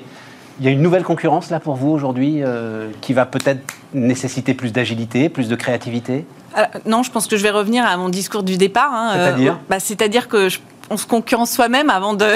[0.60, 3.60] Il y a une nouvelle concurrence là pour vous aujourd'hui euh, qui va peut-être
[3.94, 6.26] nécessiter plus d'agilité, plus de créativité?
[6.84, 8.92] Non, je pense que je vais revenir à mon discours du départ.
[8.92, 9.58] Hein, C'est-à-dire?
[9.70, 10.48] bah, C'est-à-dire que
[10.90, 12.26] on se concurrence soi-même avant de,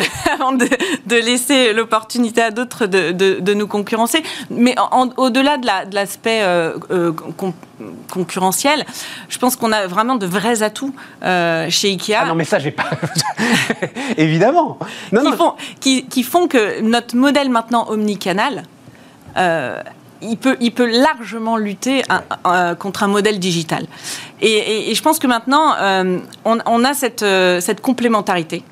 [1.07, 4.23] de, laisser l'opportunité à d'autres de, de, nous concurrencer.
[4.51, 4.75] Mais
[5.17, 7.13] au-delà de l'aspect euh, euh,
[8.11, 8.85] concurrentiel,
[9.29, 12.15] je pense qu'on a vraiment de vrais atouts euh, chez Ikea.
[12.21, 12.91] Ah non, mais ça, j'ai pas.
[14.17, 14.79] Évidemment.
[15.13, 15.55] Non, qui, Font,
[16.09, 18.65] qui, font que notre modèle maintenant omnicanal.
[20.23, 22.03] Il peut, il peut largement lutter
[22.79, 23.87] contre un modèle digital.
[24.41, 25.75] Et, je pense que maintenant,
[26.45, 27.25] on, on, a cette,
[27.61, 28.63] cette complémentarité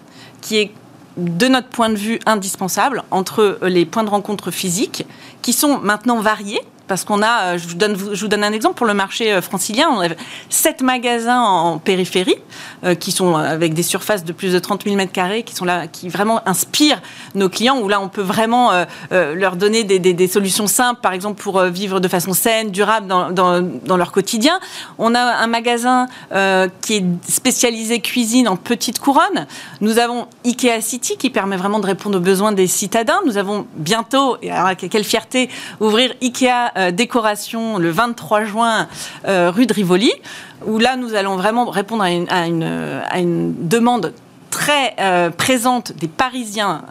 [0.40, 0.70] qui est
[1.16, 5.06] de notre point de vue indispensable entre les points de rencontre physiques
[5.42, 8.94] qui sont maintenant variés parce qu'on a, euh, je vous, donne, un exemple pour le
[8.94, 10.08] marché euh, francilien, on a
[10.50, 12.36] sept magasins en périphérie
[12.84, 15.86] euh, qui sont avec des surfaces de plus de 30 000 m2 qui sont là,
[15.86, 17.00] qui vraiment inspirent
[17.34, 18.72] nos clients où là on peut vraiment
[19.10, 23.96] leur donner des, solutions simples, par exemple pour vivre de façon saine, durable dans, dans,
[23.96, 24.58] leur quotidien.
[24.98, 26.06] On a un magasin
[26.80, 29.46] qui est spécialisé cuisine en petite couronne.
[29.80, 33.20] Nous avons Ikea City qui permet vraiment de répondre aux besoins des citadins.
[33.26, 35.48] Nous avons bientôt, et alors quelle fierté,
[35.80, 38.88] ouvrir Ikea euh, décoration le 23 juin
[39.26, 40.12] euh, rue de Rivoli,
[40.66, 42.10] où là nous allons vraiment répondre à
[42.46, 44.12] une, demande
[44.50, 46.82] très euh, présente des Parisiens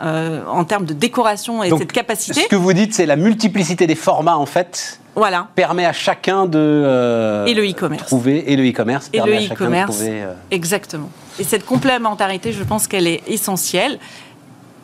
[0.49, 2.43] en termes de décoration et cette capacité.
[2.43, 4.99] Ce que vous dites, c'est la multiplicité des formats en fait.
[5.15, 5.47] Voilà.
[5.53, 10.01] Permet à chacun de et le e-commerce trouver et le e-commerce et le e-commerce
[10.49, 11.09] exactement.
[11.39, 13.99] Et cette complémentarité, je pense qu'elle est essentielle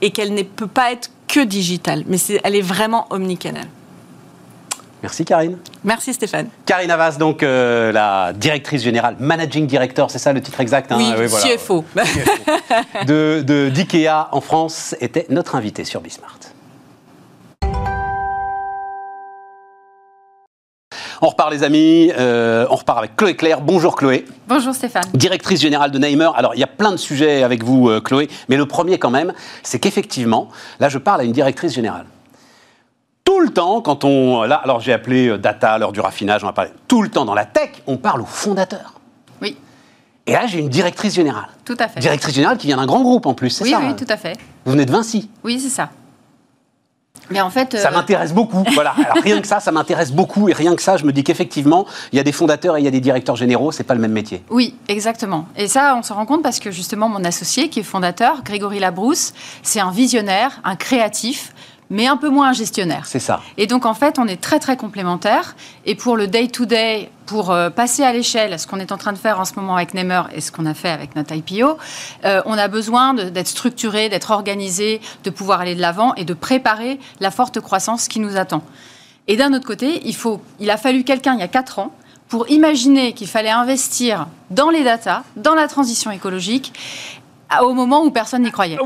[0.02, 3.68] et qu'elle ne peut pas être que digitale, mais elle est vraiment omnicanale.
[5.02, 5.58] Merci Karine.
[5.84, 6.50] Merci Stéphane.
[6.66, 10.98] Karine Avas, donc euh, la directrice générale, managing director, c'est ça le titre exact hein
[11.00, 11.86] Oui, CFO.
[13.06, 16.40] de d'IKEA en France, était notre invité sur Bismart.
[21.22, 23.60] On repart les amis, euh, on repart avec Chloé Claire.
[23.60, 24.26] Bonjour Chloé.
[24.48, 25.04] Bonjour Stéphane.
[25.14, 26.30] Directrice générale de Neimer.
[26.36, 29.10] Alors il y a plein de sujets avec vous euh, Chloé, mais le premier quand
[29.10, 30.48] même, c'est qu'effectivement,
[30.80, 32.06] là je parle à une directrice générale
[33.30, 34.42] tout le temps, quand on.
[34.42, 36.72] Là, alors j'ai appelé euh, data, l'heure du raffinage, on va parler.
[36.88, 38.96] Tout le temps dans la tech, on parle au fondateur.
[39.40, 39.56] Oui.
[40.26, 41.50] Et là, j'ai une directrice générale.
[41.64, 42.00] Tout à fait.
[42.00, 44.18] Directrice générale qui vient d'un grand groupe en plus, c'est oui, ça Oui, tout à
[44.18, 44.36] fait.
[44.66, 45.30] Vous venez de Vinci.
[45.44, 45.92] Oui, c'est ça.
[47.30, 48.64] Mais en fait, ça euh, m'intéresse beaucoup.
[48.74, 48.96] voilà.
[48.98, 50.50] Alors rien que ça, ça m'intéresse beaucoup.
[50.50, 52.86] Et rien que ça, je me dis qu'effectivement, il y a des fondateurs et il
[52.86, 53.72] y a des directeurs généraux.
[53.72, 54.44] C'est pas le même métier.
[54.50, 55.46] Oui, exactement.
[55.56, 58.80] Et ça, on se rend compte parce que justement, mon associé, qui est fondateur, Grégory
[58.80, 61.54] Labrousse, c'est un visionnaire, un créatif
[61.90, 63.06] mais un peu moins un gestionnaire.
[63.06, 63.42] C'est ça.
[63.58, 65.56] Et donc, en fait, on est très, très complémentaires.
[65.86, 69.18] Et pour le day-to-day, pour euh, passer à l'échelle, ce qu'on est en train de
[69.18, 71.78] faire en ce moment avec Nemer et ce qu'on a fait avec notre IPO,
[72.26, 76.34] euh, on a besoin d'être structuré, d'être organisé, de pouvoir aller de l'avant et de
[76.34, 78.64] préparer la forte croissance qui nous attend.
[79.28, 81.94] Et d'un autre côté, il, faut, il a fallu quelqu'un il y a quatre ans
[82.30, 86.74] pour imaginer qu'il fallait investir dans les datas, dans la transition écologique
[87.64, 88.78] au moment où personne n'y croyait.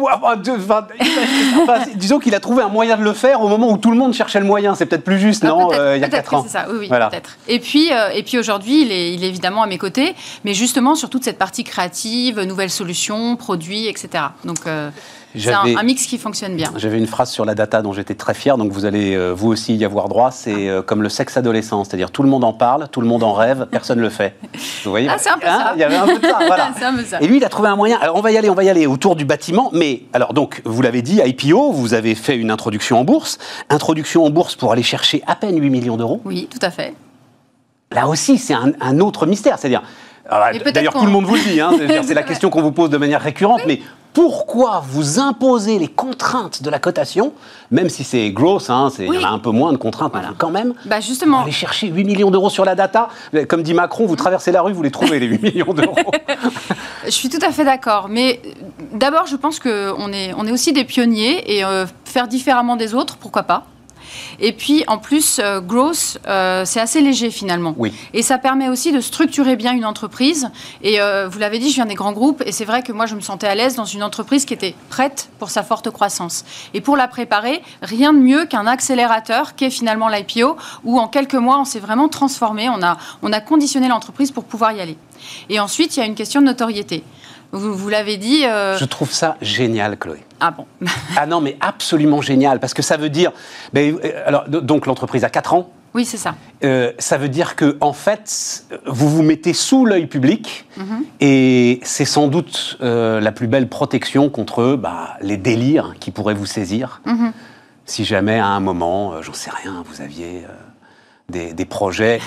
[1.95, 4.13] disons qu'il a trouvé un moyen de le faire au moment où tout le monde
[4.13, 4.75] cherchait le moyen.
[4.75, 6.43] C'est peut-être plus juste, ah, non euh, Il y a 4 ans.
[6.43, 7.37] C'est ça, oui, oui peut-être.
[7.47, 10.53] Et puis, euh, et puis aujourd'hui, il est, il est, évidemment à mes côtés, mais
[10.53, 14.25] justement sur toute cette partie créative, nouvelles solutions, produits, etc.
[14.45, 14.89] Donc, euh,
[15.35, 16.71] c'est un, mix qui fonctionne bien.
[16.75, 19.49] J'avais une phrase sur la data dont j'étais très fier, donc vous allez euh, vous
[19.49, 20.31] aussi y avoir droit.
[20.31, 23.23] C'est euh, comme le sexe adolescent, c'est-à-dire tout le monde en parle, tout le monde
[23.23, 24.35] en rêve, personne ne le fait.
[24.83, 25.71] Vous voyez Ah, c'est un peu hein ça.
[25.75, 26.67] Il y avait un peu de ça, voilà.
[26.81, 27.19] un peu ça.
[27.21, 27.97] Et lui, il a trouvé un moyen.
[28.01, 29.69] Alors, on va y aller, on va y aller autour du bâtiment.
[29.73, 33.37] Mais, alors, donc, vous l'avez dit, IPO, vous avez fait une introduction en bourse.
[33.69, 36.21] Introduction en bourse pour aller chercher à peine 8 millions d'euros.
[36.25, 36.93] Oui, tout à fait.
[37.91, 39.59] Là aussi, c'est un, un autre mystère.
[39.59, 39.83] C'est-à-dire,
[40.29, 41.71] D'ailleurs, tout le monde vous le dit, hein,
[42.03, 43.81] c'est la question qu'on vous pose de manière récurrente, mais
[44.13, 47.33] pourquoi vous imposez les contraintes de la cotation,
[47.71, 50.21] même si c'est gross, hein, il y en a un peu moins de contraintes, mais
[50.37, 51.41] quand même, bah justement.
[51.41, 53.09] aller chercher 8 millions d'euros sur la data,
[53.49, 55.95] comme dit Macron, vous traversez la rue, vous les trouvez, les 8 millions d'euros.
[57.05, 58.39] je suis tout à fait d'accord, mais
[58.93, 62.93] d'abord, je pense qu'on est, on est aussi des pionniers, et euh, faire différemment des
[62.93, 63.65] autres, pourquoi pas?
[64.39, 67.73] Et puis, en plus, euh, growth, euh, c'est assez léger finalement.
[67.77, 67.93] Oui.
[68.13, 70.49] Et ça permet aussi de structurer bien une entreprise.
[70.81, 72.43] Et euh, vous l'avez dit, je viens des grands groupes.
[72.45, 74.75] Et c'est vrai que moi, je me sentais à l'aise dans une entreprise qui était
[74.89, 76.45] prête pour sa forte croissance.
[76.73, 81.07] Et pour la préparer, rien de mieux qu'un accélérateur qui est finalement l'IPO, où en
[81.07, 82.69] quelques mois, on s'est vraiment transformé.
[82.69, 84.97] On a, on a conditionné l'entreprise pour pouvoir y aller.
[85.49, 87.03] Et ensuite, il y a une question de notoriété.
[87.53, 88.45] Vous, l'avez dit.
[88.45, 90.23] Euh, Je trouve ça génial, Chloé.
[90.39, 90.65] Ah bon
[91.15, 93.31] Ah non, mais absolument génial, parce que ça veut dire.
[93.73, 95.69] Ben, euh, alors, donc l'entreprise a 4 ans.
[95.93, 96.33] Oui, c'est ça.
[96.63, 101.03] Euh, ça veut dire que, en fait, vous vous mettez sous l'œil public mhm.
[101.19, 106.47] et c'est sans doute la plus belle protection contre bah, les délires qui pourraient vous
[106.47, 107.01] saisir.
[107.05, 107.31] Mhm.
[107.85, 110.45] Si jamais, à un moment, j'en sais rien, vous aviez
[111.29, 112.19] des, des projets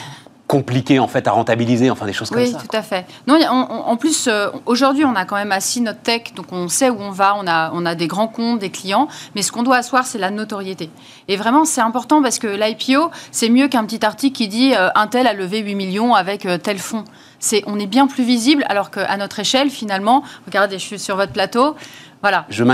[0.46, 2.58] compliqué en fait à rentabiliser, enfin des choses comme ça.
[2.58, 3.04] Oui, tout à fait.
[3.26, 6.88] Non, en plus, euh, aujourd'hui, on a quand même assis notre tech, donc on sait
[6.88, 9.64] où on va, on a, on a des grands comptes, des clients, mais ce qu'on
[9.64, 10.90] doit asseoir, c'est la notoriété.
[11.28, 14.88] Et vraiment, c'est important parce que l'IPO, c'est mieux qu'un petit article qui dit euh,
[14.94, 17.04] un tel a levé 8 millions avec euh, tel fonds.
[17.40, 21.16] C'est, on est bien plus visible, alors qu'à notre échelle, finalement, regardez, je suis sur
[21.16, 21.74] votre plateau,
[22.22, 22.46] voilà.
[22.48, 22.64] Je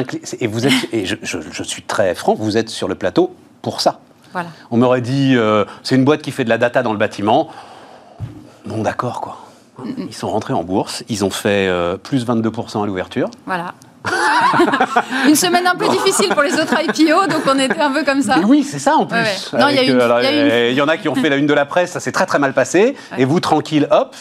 [0.40, 3.80] et vous êtes, et je, je suis très franc, vous êtes sur le plateau pour
[3.80, 4.00] ça.
[4.70, 7.50] On m'aurait dit, euh, c'est une boîte qui fait de la data dans le bâtiment.
[8.66, 9.38] Non, d'accord, quoi.
[9.98, 13.30] Ils sont rentrés en bourse, ils ont fait euh, plus 22% à l'ouverture.
[13.46, 13.74] Voilà.
[15.28, 18.20] une semaine un peu difficile pour les autres IPO, donc on était un peu comme
[18.20, 18.38] ça.
[18.44, 19.52] oui, c'est ça en plus.
[19.52, 22.26] il y, en a qui ont fait la une de la presse, ça s'est très
[22.26, 22.96] très mal passé.
[23.16, 24.14] Et vous, tranquille, hop,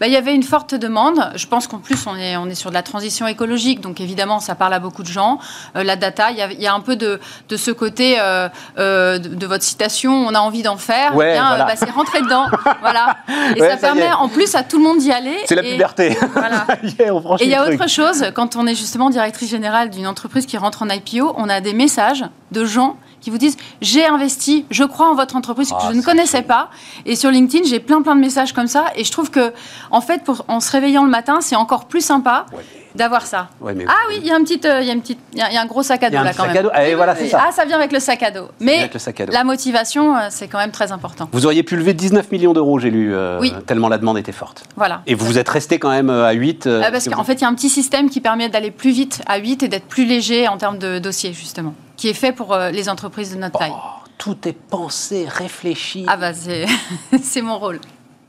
[0.00, 1.30] bah, il y avait une forte demande.
[1.34, 4.40] Je pense qu'en plus, on est, on est sur de la transition écologique, donc évidemment,
[4.40, 5.38] ça parle à beaucoup de gens.
[5.76, 9.46] Euh, la data, il y, a, un peu de, de ce côté euh, euh, de,
[9.46, 11.16] votre citation, on a envie d'en faire.
[11.16, 12.46] Ouais, bien, bah, c'est rentrer dedans.
[12.80, 13.16] voilà.
[13.56, 15.36] Et ça, permet en plus à tout le monde d'y aller.
[15.46, 15.62] C'est la.
[16.32, 16.66] Voilà.
[17.40, 20.56] et il y a autre chose, quand on est justement directrice générale d'une entreprise qui
[20.56, 24.84] rentre en IPO, on a des messages de gens qui vous disent j'ai investi, je
[24.84, 26.70] crois en votre entreprise que ah, je ne connaissais pas.
[27.06, 28.86] Et sur LinkedIn, j'ai plein plein de messages comme ça.
[28.96, 29.52] Et je trouve que,
[29.90, 32.46] en fait, pour, en se réveillant le matin, c'est encore plus sympa.
[32.94, 33.48] d'avoir ça.
[33.62, 33.64] ah
[34.08, 35.60] oui, il y a un petit, euh, il y a une petite, il y, a
[35.60, 36.70] un gros sac à dos là quand même.
[36.72, 37.44] Ah, voilà, c'est ça.
[37.46, 38.48] Ah, ça vient avec le sac à dos.
[38.60, 38.90] Mais
[39.30, 41.28] la motivation, euh, c'est quand même très important.
[41.32, 44.64] Vous auriez pu lever 19 millions d'euros, j'ai lu, euh, tellement la demande était forte.
[44.76, 45.02] Voilà.
[45.06, 47.48] Et vous vous êtes resté quand même à 8 Parce qu'en fait, il y a
[47.48, 50.56] un petit système qui permet d'aller plus vite à 8 et d'être plus léger en
[50.56, 53.72] termes de dossiers, justement qui est fait pour euh, les entreprises de notre taille.
[53.74, 56.06] Oh, tout est pensé, réfléchi.
[56.08, 56.32] Ah bah
[57.22, 57.80] c'est mon rôle.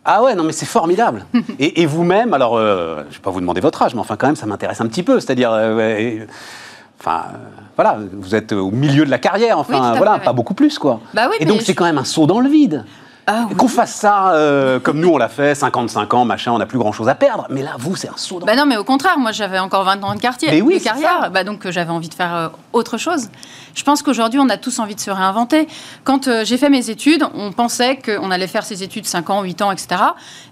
[0.03, 1.25] Ah ouais, non mais c'est formidable.
[1.59, 4.27] et, vous-même, alors euh, je ne vais pas vous demander votre âge, mais enfin quand
[4.27, 5.19] même ça m'intéresse un petit peu.
[5.19, 6.25] C'est-à-dire, euh,
[6.99, 7.25] enfin
[7.75, 10.99] voilà, vous êtes au milieu de la carrière, enfin voilà, pas beaucoup plus quoi.
[11.13, 12.83] Bah oui, et donc c'est quand même un saut dans le vide.
[13.27, 16.65] Ah qu'on fasse ça euh, comme nous on l'a fait, 55 ans, machin, on n'a
[16.65, 17.45] plus grand chose à perdre.
[17.49, 19.83] Mais là, vous, c'est un saut dans Bah non, mais au contraire, moi j'avais encore
[19.83, 22.35] 20 ans de quartier, mais oui, de carrière, bah, donc euh, j'avais envie de faire
[22.35, 23.29] euh, autre chose.
[23.75, 25.67] Je pense qu'aujourd'hui, on a tous envie de se réinventer.
[26.03, 29.61] Quand j'ai fait mes études, on pensait qu'on allait faire ses études 5 ans, 8
[29.61, 30.01] ans, etc.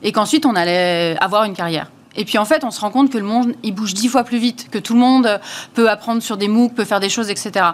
[0.03, 1.87] Et qu'ensuite on allait avoir une carrière.
[2.15, 4.23] Et puis en fait, on se rend compte que le monde, il bouge dix fois
[4.23, 5.39] plus vite, que tout le monde
[5.75, 7.65] peut apprendre sur des MOOC, peut faire des choses, etc.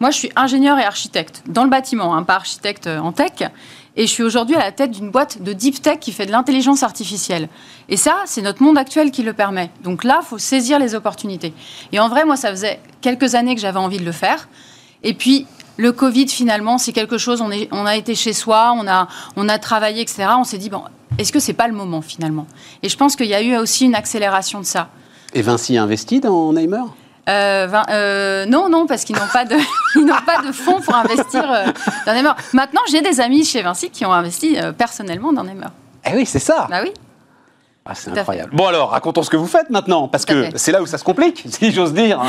[0.00, 3.48] Moi, je suis ingénieur et architecte dans le bâtiment, hein, pas architecte en tech.
[3.96, 6.32] Et je suis aujourd'hui à la tête d'une boîte de deep tech qui fait de
[6.32, 7.48] l'intelligence artificielle.
[7.88, 9.70] Et ça, c'est notre monde actuel qui le permet.
[9.82, 11.52] Donc là, il faut saisir les opportunités.
[11.92, 14.48] Et en vrai, moi, ça faisait quelques années que j'avais envie de le faire.
[15.02, 18.74] Et puis, le Covid, finalement, c'est quelque chose, on, est, on a été chez soi,
[18.76, 20.24] on a, on a travaillé, etc.
[20.38, 20.82] On s'est dit, bon,
[21.18, 22.46] est-ce que c'est pas le moment, finalement?
[22.82, 24.88] Et je pense qu'il y a eu aussi une accélération de ça.
[25.34, 26.84] Et Vinci a investi dans Neymer
[27.28, 29.56] euh, euh, non, non, parce qu'ils n'ont pas de,
[29.96, 31.66] n'ont pas de fonds pour investir euh,
[32.06, 32.36] dans Neymar.
[32.52, 35.70] Maintenant, j'ai des amis chez Vinci qui ont investi personnellement dans Neymar.
[36.04, 36.66] Eh oui, c'est ça.
[36.68, 36.92] Bah oui.
[37.84, 38.54] Ah, c'est incroyable.
[38.54, 41.04] Bon alors, racontons ce que vous faites maintenant, parce que c'est là où ça se
[41.04, 42.20] complique, si j'ose dire.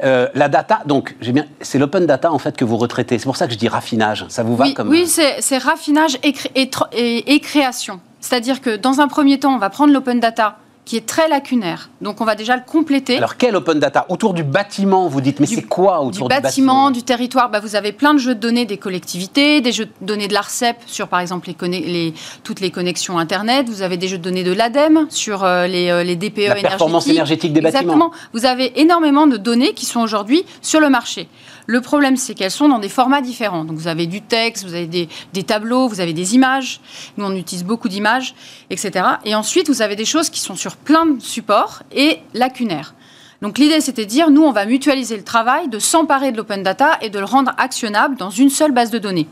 [0.00, 3.18] La data, donc, j'ai bien, c'est l'open data en fait que vous retraitez.
[3.18, 4.26] C'est pour ça que je dis raffinage.
[4.28, 8.00] Ça vous va oui, comme Oui, c'est, raffinage et, et, et création.
[8.20, 11.90] C'est-à-dire que dans un premier temps, on va prendre l'open data qui est très lacunaire.
[12.00, 13.16] Donc on va déjà le compléter.
[13.16, 16.42] Alors quel open data Autour du bâtiment, vous dites, mais c'est quoi autour du, du
[16.42, 17.50] bâtiment, du territoire?
[17.50, 20.34] Bah, Vous avez plein de jeux de données des collectivités, des jeux de données de
[20.34, 24.22] l'ARCEP sur par exemple les, les, toutes les connexions Internet, vous avez des jeux de
[24.22, 27.80] données de l'ADEME sur euh, les, euh, les, DPE La performance énergétique des bâtiments.
[27.80, 28.10] Exactement.
[28.32, 31.28] Vous avez énormément de données qui sont aujourd'hui sur le marché.
[31.66, 33.64] Le problème, c'est qu'elles sont dans des formats différents.
[33.64, 36.80] Donc, vous avez du texte, vous avez des, des, tableaux, vous avez des images.
[37.16, 38.34] Nous, on utilise beaucoup d'images,
[38.70, 39.06] etc.
[39.24, 42.94] Et ensuite, vous avez des choses qui sont sur plein de supports et lacunaires.
[43.42, 46.62] Donc, l'idée, c'était de dire, nous, on va mutualiser le travail, de s'emparer de l'open
[46.62, 49.28] data et de le rendre actionnable dans une seule base de données.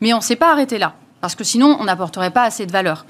[0.00, 2.72] Mais on ne s'est pas arrêté là parce que sinon on n'apporterait pas assez de
[2.72, 3.04] valeur.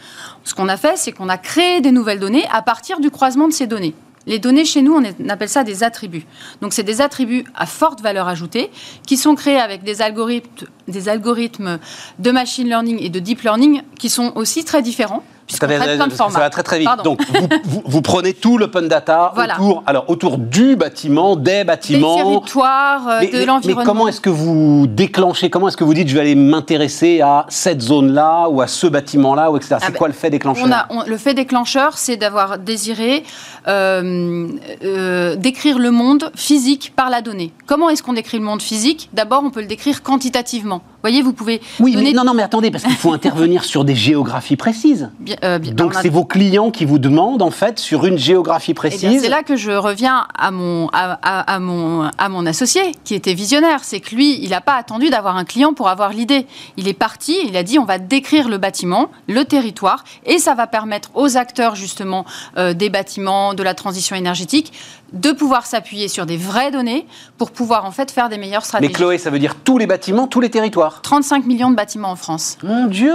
[0.45, 3.49] Ce qu'on a fait, c'est qu'on a créé des nouvelles données à partir du croisement
[3.49, 3.95] de ces données.
[4.27, 6.27] Les données chez nous, on, appelle ça des attributs.
[6.61, 8.71] Donc, c'est des attributs à forte valeur ajoutée
[9.07, 11.79] qui sont créés avec des algorithmes, des algorithmes
[12.19, 15.23] de machine learning et de deep learning qui sont aussi très différents.
[15.49, 16.89] Ça va très très vite.
[17.05, 17.21] Donc
[17.65, 22.17] vous, prenez tout l'open data autour, alors, autour du bâtiment, des bâtiments.
[22.17, 23.81] Des territoires, euh, de l'environnement.
[23.81, 25.51] Mais comment est-ce que vous déclenchez?
[25.51, 28.87] Comment est-ce que vous dites je vais aller m'intéresser à cette zone-là ou à ce
[28.87, 29.77] bâtiment-là ou etc.
[29.79, 30.89] C'est ah ben, quoi le fait déclencheur?
[31.07, 33.25] Le fait déclencheur, c'est d'avoir désiré
[33.69, 34.49] euh,
[34.85, 37.53] euh, décrire le monde physique par la donnée.
[37.67, 39.09] Comment est-ce qu'on décrit le monde physique?
[39.13, 41.61] D'abord, on peut le décrire quantitativement voyez, vous pouvez.
[41.81, 45.11] Oui, mais non, non, mais attendez, parce qu'il faut intervenir sur des géographies précises.
[45.45, 49.23] Euh, Donc c'est vos clients qui vous demandent, en fait, sur une géographie eh précise.
[49.23, 53.81] c'est là que je reviens à mon, à, mon, à mon associé, qui était visionnaire.
[53.85, 56.47] C'est que lui, il n'a pas attendu d'avoir un client pour avoir l'idée.
[56.77, 60.55] Il est parti, il a dit on va décrire le bâtiment, le territoire, et ça
[60.55, 62.25] va permettre aux acteurs, justement,
[62.57, 64.73] euh, des bâtiments, de la transition énergétique,
[65.13, 67.07] de pouvoir s'appuyer sur des vraies données
[67.39, 68.93] pour pouvoir en fait faire des meilleures stratégies.
[68.93, 72.11] Mais Chloé, ça veut dire tous les bâtiments, tous les territoires 35 millions de bâtiments
[72.11, 72.59] en France.
[72.63, 73.13] Mon Dieu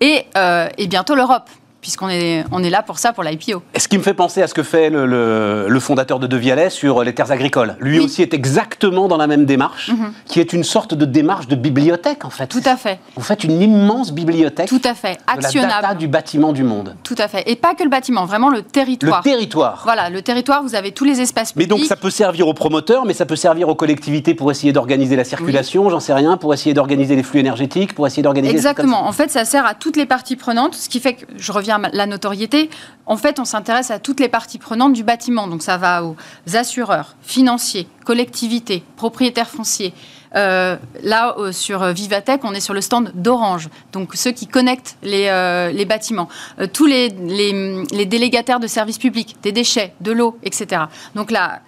[0.00, 3.62] et, euh, et bientôt l'Europe puisqu'on est, on est là pour ça, pour l'IPO.
[3.76, 7.14] Ce qui me fait penser à ce que fait le, fondateur de Devialet sur les
[7.14, 7.76] terres agricoles.
[7.80, 10.12] Lui aussi est exactement dans la même démarche, mhm.
[10.26, 12.46] qui est une sorte de démarche de bibliothèque, en fait.
[12.46, 13.00] Tout à fait.
[13.16, 14.68] Vous faites une immense bibliothèque.
[14.68, 15.18] Tout à fait.
[15.26, 15.70] Actionnable.
[15.70, 16.96] De la data du bâtiment du monde.
[17.02, 17.44] Tout à fait.
[17.46, 19.22] Et pas que le bâtiment, vraiment le territoire.
[19.24, 19.80] Le territoire.
[19.84, 21.70] Voilà, le territoire, vous avez tous les espaces publics.
[21.70, 24.72] Mais donc ça peut servir aux promoteurs, mais ça peut servir aux collectivités pour essayer
[24.72, 28.54] d'organiser la circulation, j'en sais rien, pour essayer d'organiser les flux énergétiques, pour essayer d'organiser...
[28.54, 29.06] Exactement.
[29.06, 31.69] En fait, ça sert à toutes les parties prenantes, ce qui fait que, je reviens
[31.78, 32.70] la notoriété,
[33.06, 35.46] en fait, on s'intéresse à toutes les parties prenantes du bâtiment.
[35.46, 36.16] Donc ça va aux
[36.54, 39.92] assureurs, financiers, collectivités, propriétaires fonciers.
[40.36, 44.96] Euh, là, euh, sur Vivatech, on est sur le stand d'Orange, donc ceux qui connectent
[45.02, 46.28] les, euh, bâtiments,
[46.72, 50.82] tous les, les, délégataires de services publics, des déchets, de l'eau, etc.
[51.16, 51.60] Donc là,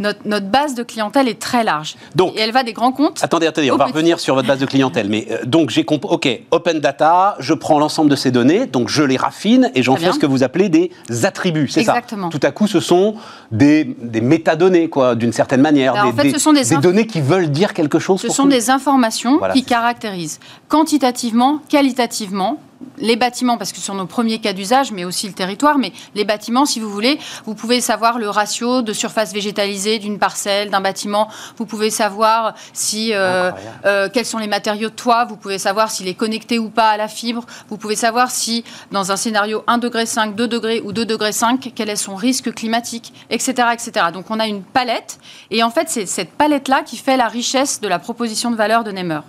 [0.00, 1.96] notre, base de clientèle est très large.
[2.14, 3.22] Donc, et elle va des grands comptes.
[3.22, 5.08] Attendez, attendez, on va revenir sur votre base de clientèle.
[5.08, 6.10] Mais euh, donc j'ai compris.
[6.10, 9.96] Ok, Open Data, je prends l'ensemble de ces données, donc je les raffine et j'en
[9.96, 10.90] fais ce que vous appelez des
[11.24, 11.68] attributs.
[11.68, 11.92] C'est ça.
[11.92, 12.30] Exactement.
[12.30, 13.14] Tout à coup, ce sont
[13.52, 15.92] des, des métadonnées, quoi, d'une certaine manière.
[15.92, 18.20] des, en fait, ce sont des, données qui veulent dire quelque chose.
[18.20, 22.58] Ce sont des informations qui caractérisent quantitativement, qualitativement
[22.98, 25.92] les bâtiments, parce que ce sont nos premiers cas d'usage, mais aussi le territoire, mais
[26.14, 30.70] les bâtiments, si vous voulez, vous pouvez savoir le ratio de surface végétalisée d'une parcelle,
[30.70, 33.50] d'un bâtiment, vous pouvez savoir si, euh,
[33.84, 36.90] euh, quels sont les matériaux de toit, vous pouvez savoir s'il est connecté ou pas
[36.90, 40.80] à la fibre, vous pouvez savoir si, dans un scénario 1 degré 5, 2 degrés
[40.84, 44.06] ou 2 degrés 5, quel est son risque climatique, etc., etc.
[44.12, 45.18] Donc on a une palette,
[45.50, 48.84] et en fait, c'est cette palette-là qui fait la richesse de la proposition de valeur
[48.84, 49.20] de Nemer.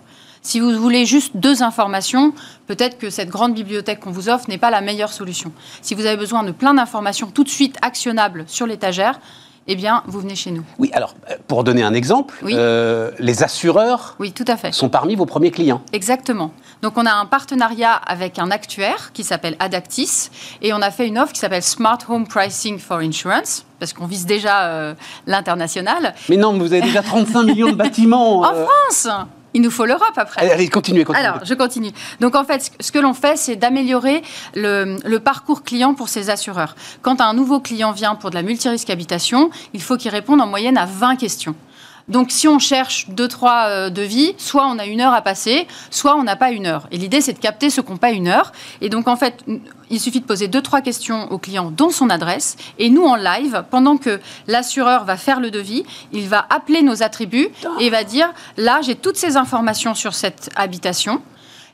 [0.41, 2.33] Si vous voulez juste deux informations,
[2.67, 5.51] peut-être que cette grande bibliothèque qu'on vous offre n'est pas la meilleure solution.
[5.81, 9.19] Si vous avez besoin de plein d'informations tout de suite actionnables sur l'étagère,
[9.67, 10.63] eh bien, vous venez chez nous.
[10.79, 14.71] Oui, alors, euh, pour donner un exemple, euh, les assureurs oui, tout à fait.
[14.73, 15.83] sont parmi vos premiers clients.
[15.93, 16.51] Exactement.
[16.81, 20.29] Donc, on a un partenariat avec un actuaire qui s'appelle Adactis
[20.63, 24.07] et on a fait une offre qui s'appelle Smart Home Pricing for Insurance parce qu'on
[24.07, 24.95] vise déjà euh,
[25.27, 26.15] l'international.
[26.27, 28.41] Mais non, vous avez déjà 35 millions de bâtiments.
[28.41, 29.07] en France
[29.53, 30.49] il nous faut l'Europe après.
[30.49, 31.25] Allez, continuez, continuez.
[31.25, 31.91] Alors, je continue.
[32.19, 34.21] Donc, en fait, ce que l'on fait, c'est d'améliorer
[34.55, 36.75] le, parcours client pour ces assureurs.
[37.01, 40.47] Quand un nouveau client vient pour de la multirisque habitation, il faut qu'il réponde en
[40.47, 41.55] moyenne à 20 questions.
[42.07, 45.67] Donc, si on cherche deux, trois euh, devis, soit on a une heure à passer,
[45.89, 46.87] soit on n'a pas une heure.
[46.91, 48.51] Et l'idée, c'est de capter ceux qui n'ont pas une heure.
[48.81, 49.43] Et donc, en fait,
[49.89, 52.57] il suffit de poser deux, trois questions au client, dont son adresse.
[52.79, 57.03] Et nous, en live, pendant que l'assureur va faire le devis, il va appeler nos
[57.03, 61.21] attributs et va dire là, j'ai toutes ces informations sur cette habitation.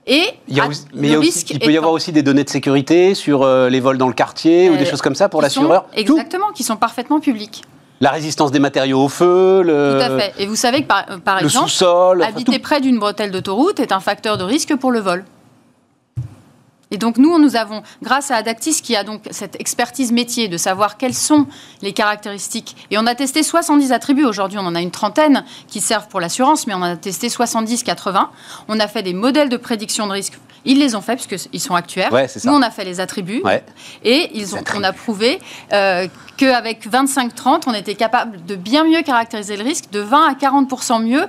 [0.10, 0.62] Et il,
[0.94, 4.08] mais il, peut y avoir aussi des données de sécurité sur euh, les vols dans
[4.08, 5.86] le quartier ou des euh, choses comme ça pour l'assureur.
[5.94, 7.64] Exactement, qui sont parfaitement publiques.
[8.00, 10.34] La résistance des matériaux au feu, le, Tout à fait.
[10.38, 11.72] Et vous savez que par, par exemple,
[12.24, 15.26] habiter près d'une bretelle d'autoroute est un facteur de risque pour le vol.
[16.90, 20.58] Et donc nous, nous avons, grâce à Adactis, qui a donc cette expertise métier de
[20.58, 21.48] savoir quelles sont
[21.82, 25.82] les caractéristiques, et on a testé 70 attributs, aujourd'hui on en a une trentaine qui
[25.82, 28.28] servent pour l'assurance, mais on en a testé 70-80.
[28.70, 30.40] On a fait des modèles de prédiction de risque.
[30.68, 32.12] Ils les ont fait, puisqu'ils sont actuaires.
[32.44, 33.42] nous, on a fait les attributs,
[34.04, 35.40] et ils ont, on a prouvé
[35.74, 40.34] euh, qu'avec 25-30, on était capable de bien mieux caractériser le risque, de 20 à
[40.34, 41.26] 40% mieux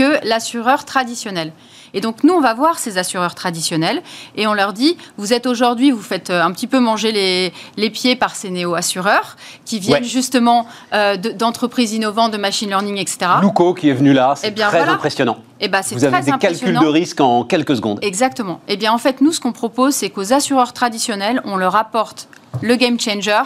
[0.00, 1.52] que l'assureur traditionnel.
[1.92, 4.00] Et donc nous, on va voir ces assureurs traditionnels
[4.34, 7.52] et on leur dit, vous êtes aujourd'hui, vous faites euh, un petit peu manger les,
[7.76, 9.36] les pieds par ces néo-assureurs
[9.66, 13.18] qui viennent justement euh, d'entreprises innovantes, de machine learning, etc.
[13.42, 15.36] Luco qui est venu là, c'est eh très impressionnant.
[15.60, 17.98] Et eh ben, vous avez des calculs de risque en quelques secondes.
[18.00, 18.60] Exactement.
[18.68, 21.76] Et eh bien en fait, nous, ce qu'on propose, c'est qu'aux assureurs traditionnels, on leur
[21.76, 22.28] apporte
[22.62, 23.42] le game changer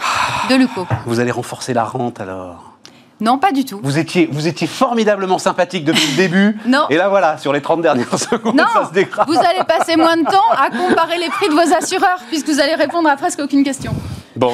[0.49, 0.87] de Luco.
[1.05, 2.74] Vous allez renforcer la rente alors
[3.21, 3.79] non, pas du tout.
[3.81, 6.57] Vous étiez, vous étiez formidablement sympathique depuis le début.
[6.65, 6.85] non.
[6.89, 9.27] Et là, voilà, sur les 30 dernières secondes, ça se dégrade.
[9.27, 12.59] Vous allez passer moins de temps à comparer les prix de vos assureurs, puisque vous
[12.59, 13.93] allez répondre à presque aucune question.
[14.35, 14.53] Bon,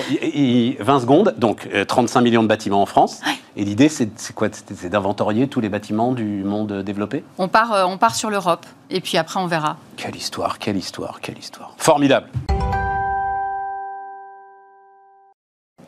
[0.80, 3.21] 20 secondes, donc 35 euh, millions de bâtiments en France.
[3.56, 4.47] Et l'idée, c'est quoi?
[4.52, 7.24] C'est d'inventorier tous les bâtiments du monde développé?
[7.39, 9.78] On part, euh, on part sur l'Europe, et puis après, on verra.
[9.97, 11.74] Quelle histoire, quelle histoire, quelle histoire.
[11.78, 12.28] Formidable.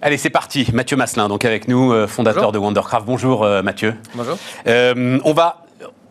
[0.05, 0.67] Allez, c'est parti.
[0.73, 3.05] Mathieu Masselin, donc avec nous, euh, fondateur de Wondercraft.
[3.05, 3.95] Bonjour euh, Mathieu.
[4.15, 4.37] Bonjour.
[4.67, 5.63] Euh, on va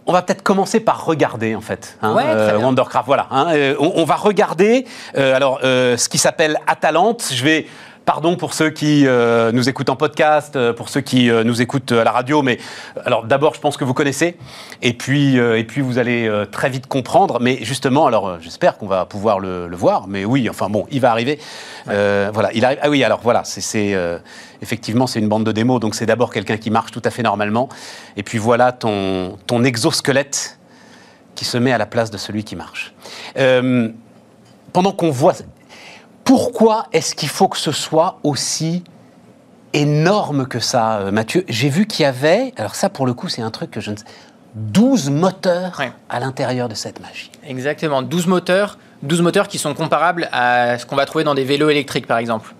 [0.06, 3.06] on va peut-être commencer par regarder en fait hein, euh, Wondercraft.
[3.06, 7.30] Voilà, hein, euh, on, va regarder euh, alors ce qui s'appelle Atalante.
[7.32, 7.66] Je vais
[8.04, 9.06] Pardon pour ceux qui
[9.52, 12.58] nous écoutent en podcast, pour ceux qui nous écoutent à la radio, mais
[13.04, 14.36] alors d'abord, je pense que vous connaissez,
[14.82, 17.38] et puis, et puis vous allez très vite comprendre.
[17.40, 21.12] Mais justement, alors j'espère qu'on va pouvoir le, voir, mais oui, enfin bon, il va
[21.12, 21.38] arriver.
[21.86, 22.78] voilà, il arrive.
[22.82, 23.96] Ah oui, alors voilà, c'est
[24.62, 27.22] effectivement, c'est une bande de démos, donc c'est d'abord quelqu'un qui marche tout à fait
[27.22, 27.68] normalement.
[28.16, 30.58] Et puis voilà ton, ton exosquelette
[31.34, 32.94] qui se met à la place de celui qui marche.
[33.36, 33.90] Euh,
[34.72, 35.34] pendant qu'on voit...
[36.24, 38.84] Pourquoi est-ce qu'il faut que ce soit aussi
[39.72, 41.44] énorme que ça, euh, Mathieu?
[41.48, 43.90] J'ai vu qu'il y avait, alors ça pour le coup c'est un truc que je
[43.90, 44.04] ne sais,
[44.54, 47.32] 12 moteurs à l'intérieur de cette machine.
[47.46, 51.44] Exactement, 12 moteurs, 12 moteurs qui sont comparables à ce qu'on va trouver dans des
[51.44, 52.54] vélos électriques par exemple.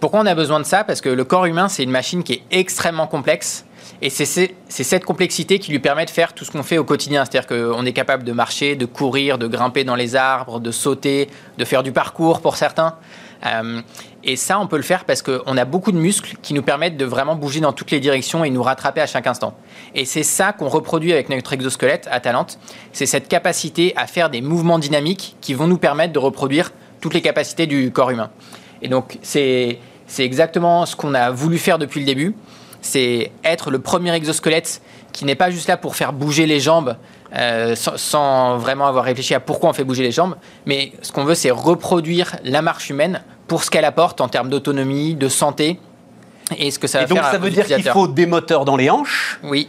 [0.00, 0.84] Pourquoi on a besoin de ça?
[0.84, 3.64] Parce que le corps humain, c'est une machine qui est extrêmement complexe.
[4.00, 7.24] Et c'est cette complexité qui lui permet de faire tout ce qu'on fait au quotidien.
[7.24, 11.28] C'est-à-dire qu'on est capable de marcher, de courir, de grimper dans les arbres, de sauter,
[11.56, 12.94] de faire du parcours pour certains.
[13.46, 13.80] Euh,
[14.24, 16.96] et ça, on peut le faire parce qu'on a beaucoup de muscles qui nous permettent
[16.96, 19.54] de vraiment bouger dans toutes les directions et nous rattraper à chaque instant.
[19.94, 22.58] Et c'est ça qu'on reproduit avec notre exosquelette à Talente.
[22.92, 27.14] C'est cette capacité à faire des mouvements dynamiques qui vont nous permettre de reproduire toutes
[27.14, 28.30] les capacités du corps humain.
[28.82, 29.78] Et donc, c'est
[30.18, 32.34] exactement ce qu'on a voulu faire depuis le début.
[32.80, 34.80] C'est être le premier exosquelette
[35.12, 36.96] qui n'est pas juste là pour faire bouger les jambes
[37.36, 41.24] euh, sans, vraiment avoir réfléchi à pourquoi on fait bouger les jambes, mais ce qu'on
[41.24, 45.78] veut, c'est reproduire la marche humaine pour ce qu'elle apporte en termes d'autonomie, de santé.
[46.56, 48.76] Et ce que ça va et donc ça veut dire qu'il faut des moteurs dans
[48.76, 49.38] les hanches.
[49.42, 49.68] Oui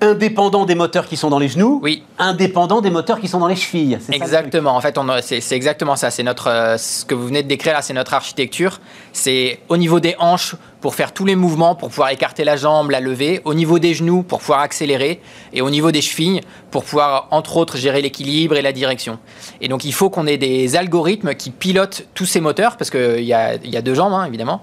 [0.00, 2.04] indépendant des moteurs qui sont dans les genoux, oui.
[2.18, 3.98] indépendant des moteurs qui sont dans les chevilles.
[4.12, 4.76] Exactement.
[4.76, 6.10] en fait, c'est exactement ça.
[6.10, 8.80] C'est notre, euh, ce que vous venez de décrire là, c'est notre architecture.
[9.12, 12.90] C'est au niveau des hanches pour faire tous les mouvements, pour pouvoir écarter la jambe,
[12.90, 15.20] la lever, au niveau des genoux pour pouvoir accélérer,
[15.52, 19.18] et au niveau des chevilles pour pouvoir, entre autres, gérer l'équilibre et la direction.
[19.60, 23.24] Et donc, il faut qu'on ait des algorithmes qui pilotent tous ces moteurs, parce qu'il
[23.24, 24.62] y a, y a deux jambes, hein, évidemment.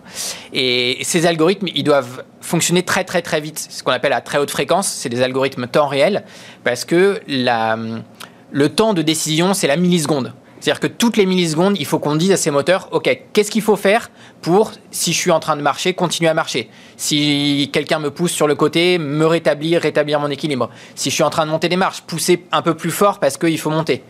[0.53, 4.37] Et ces algorithmes, ils doivent fonctionner très très très vite, ce qu'on appelle à très
[4.37, 6.23] haute fréquence, c'est des algorithmes temps réel,
[6.63, 10.33] parce que le temps de décision, c'est la milliseconde.
[10.59, 13.61] C'est-à-dire que toutes les millisecondes, il faut qu'on dise à ces moteurs, OK, qu'est-ce qu'il
[13.61, 14.09] faut faire
[14.41, 16.69] pour, si je suis en train de marcher, continuer à marcher?
[16.97, 20.69] Si quelqu'un me pousse sur le côté, me rétablir, rétablir mon équilibre.
[20.95, 23.37] Si je suis en train de monter des marches, pousser un peu plus fort parce
[23.37, 24.01] qu'il faut monter.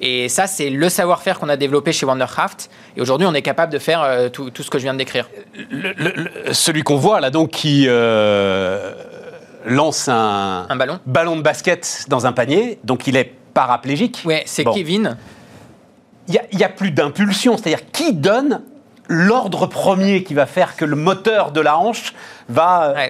[0.00, 2.68] Et ça, c'est le savoir-faire qu'on a développé chez Wondercraft.
[2.96, 5.30] Et aujourd'hui, on est capable de faire euh, tout, ce que je viens de décrire.
[6.52, 7.86] celui qu'on voit là, donc, qui...
[7.88, 8.92] Euh,
[9.64, 10.98] lance un, un, ballon.
[11.06, 14.22] ballon de basket dans un panier, donc il est paraplégique.
[14.24, 15.16] Ouais, c'est Kevin
[16.28, 17.56] il n'y a, plus d'impulsion.
[17.56, 18.62] C'est-à-dire, qui donne
[19.08, 22.14] l'ordre premier qui va faire que le moteur de la hanche
[22.48, 22.94] va...
[22.96, 23.08] Euh,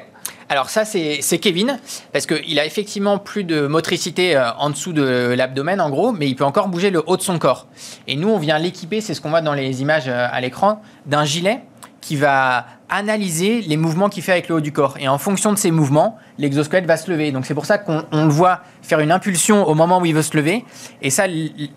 [0.48, 1.78] Alors ça, c'est Kevin,
[2.12, 6.28] parce qu'il a effectivement plus de motricité euh, en dessous de l'abdomen, en gros, mais
[6.28, 7.66] il peut encore bouger le haut de son corps.
[8.06, 10.82] Et nous, on vient l'équiper, c'est ce qu'on voit dans les images euh, à l'écran,
[11.06, 11.62] d'un gilet
[12.00, 14.96] qui va analyser les mouvements qu'il fait avec le haut du corps.
[15.00, 17.32] Et en fonction de ces mouvements, l'exosquelette va se lever.
[17.32, 20.22] Donc c'est pour ça qu'on le voit faire une impulsion au moment où il veut
[20.22, 20.64] se lever.
[21.00, 21.24] Et ça,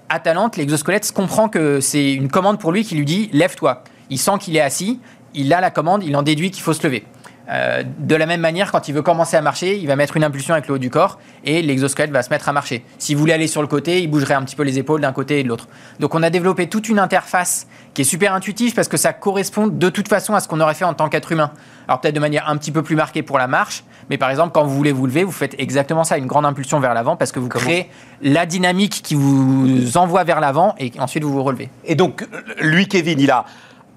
[0.09, 3.83] à Talente, l'exosquelette comprend que c'est une commande pour lui qui lui dit lève-toi.
[4.09, 4.99] Il sent qu'il est assis,
[5.33, 7.05] il a la commande, il en déduit qu'il faut se lever.
[7.49, 10.23] Euh, de la même manière, quand il veut commencer à marcher, il va mettre une
[10.23, 12.83] impulsion avec le haut du corps et l'exosquelette va se mettre à marcher.
[12.97, 15.39] S'il voulait aller sur le côté, il bougerait un petit peu les épaules d'un côté
[15.39, 15.67] et de l'autre.
[15.99, 19.67] Donc on a développé toute une interface qui est super intuitive parce que ça correspond
[19.67, 21.51] de toute façon à ce qu'on aurait fait en tant qu'être humain.
[21.87, 24.51] Alors peut-être de manière un petit peu plus marquée pour la marche, mais par exemple
[24.53, 27.31] quand vous voulez vous lever, vous faites exactement ça, une grande impulsion vers l'avant parce
[27.31, 27.89] que vous créez
[28.21, 31.69] la dynamique qui vous envoie vers l'avant et ensuite vous vous relevez.
[31.85, 32.27] Et donc
[32.59, 33.45] lui, Kevin, il a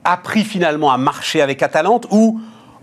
[0.05, 2.41] appris finalement à marcher avec Atalante ou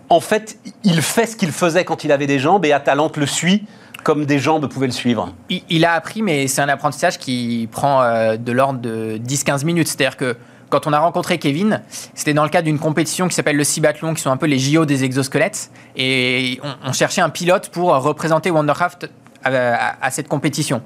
[0.09, 3.25] en fait, il fait ce qu'il faisait quand il avait des jambes et Atalante le
[3.25, 3.65] suit
[4.03, 5.33] comme des jambes pouvaient le suivre.
[5.49, 9.87] Il, a appris, mais c'est un apprentissage qui prend euh, de l'ordre de 10-15 minutes.
[9.87, 10.37] C'est-à-dire que
[10.69, 11.81] quand on a rencontré Kevin,
[12.13, 14.59] c'était dans le cadre d'une compétition qui s'appelle le Cibathlon, qui sont un peu les
[14.59, 15.71] JO des exosquelettes.
[15.95, 19.09] Et on, cherchait un pilote pour représenter Wondercraft
[19.43, 20.83] à, à cette compétition.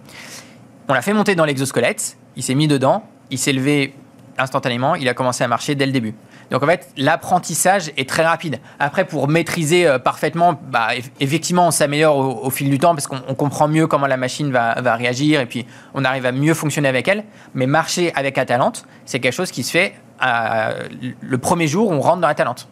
[0.88, 3.94] On l'a fait monter dans l'exosquelette, il s'est mis dedans, il s'est levé
[4.38, 6.16] instantanément, il a commencé à marcher dès le début.
[6.52, 8.60] Donc en fait, l'apprentissage est très rapide.
[8.80, 10.90] Après, pour maîtriser euh, parfaitement, bah,
[11.20, 14.96] effectivement, on s'améliore au, fil du temps parce qu'on comprend mieux comment la machine va,
[14.96, 17.24] réagir et puis on arrive à mieux fonctionner avec elle.
[17.54, 19.94] Mais marcher avec Atalante, c'est quelque chose qui se fait
[20.26, 20.88] euh,
[21.22, 22.68] le premier jour où on rentre dans Atalante.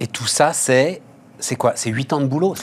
[0.00, 1.02] Et tout ça, c'est
[1.42, 1.72] c'est quoi?
[1.74, 2.54] C'est 8 ans de boulot?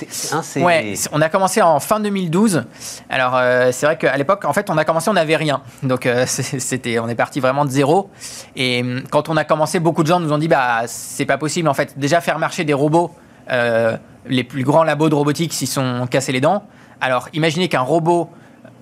[1.12, 2.64] On a commencé en fin 2012.
[3.10, 5.62] Alors, euh, c'est vrai qu'à l'époque, en fait, on a commencé, on n'avait rien.
[5.84, 8.10] Donc, euh, c'était, on est parti vraiment de zéro.
[8.56, 11.38] Et hum, quand on a commencé, beaucoup de gens nous ont dit, bah, c'est pas
[11.38, 12.00] possible, en fait.
[12.00, 13.12] Déjà, faire marcher des robots,
[13.52, 16.64] euh, les plus grands labos de robotique s'y sont cassés les dents.
[17.02, 18.30] Alors, imaginez qu'un robot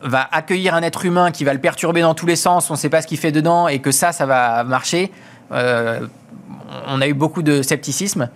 [0.04, 2.78] va accueillir un être humain qui va le perturber dans tous les sens, on ne
[2.78, 5.12] sait pas ce qu'il fait dedans et que ça, ça va marcher.
[5.50, 8.30] On a eu beaucoup de scepticisme.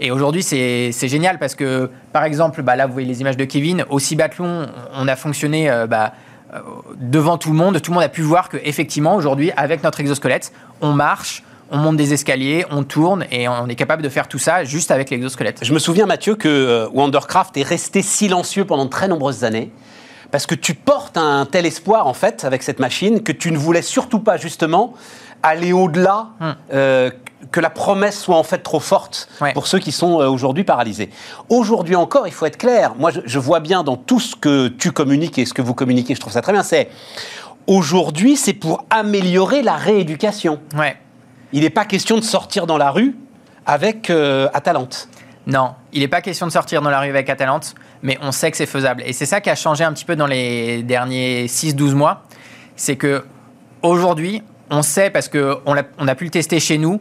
[0.00, 3.44] Et aujourd'hui, c'est génial parce que, par exemple, bah là, vous voyez les images de
[3.44, 3.84] Kevin.
[3.90, 6.12] Au Cibathlon, on a fonctionné euh, bah,
[6.52, 6.58] euh,
[6.96, 7.80] devant tout le monde.
[7.80, 11.96] Tout le monde a pu voir qu'effectivement, aujourd'hui, avec notre exosquelette, on marche, on monte
[11.96, 15.60] des escaliers, on tourne et on est capable de faire tout ça juste avec l'exosquelette.
[15.62, 19.72] Je me souviens, Mathieu, que Wondercraft est resté silencieux pendant très nombreuses années
[20.34, 23.56] parce que tu portes un tel espoir, en fait, avec cette machine, que tu ne
[23.56, 24.94] voulais surtout pas, justement,
[25.44, 26.56] aller au-delà, hum.
[26.72, 27.10] euh,
[27.52, 31.10] que la promesse soit en fait trop forte pour ceux qui sont euh, aujourd'hui paralysés.
[31.48, 32.94] Aujourd'hui encore, il faut être clair.
[32.98, 36.14] Moi, je, vois bien dans tout ce que tu communiques et ce que vous communiquez,
[36.14, 36.88] je trouve ça très bien, c'est
[37.66, 40.58] aujourd'hui, c'est pour améliorer la rééducation.
[40.76, 40.96] Ouais.
[41.52, 43.14] Il n'est pas question de sortir dans la rue
[43.66, 45.08] avec euh, Atalante.
[45.46, 48.50] Non, il n'est pas question de sortir dans la rue avec Atalante, mais on sait
[48.50, 49.02] que c'est faisable.
[49.04, 52.22] Et c'est ça qui a changé un petit peu dans les derniers 6-12 mois.
[52.76, 53.24] C'est que
[53.82, 57.00] aujourd'hui, on sait, parce qu'on a, on a pu le tester chez nous,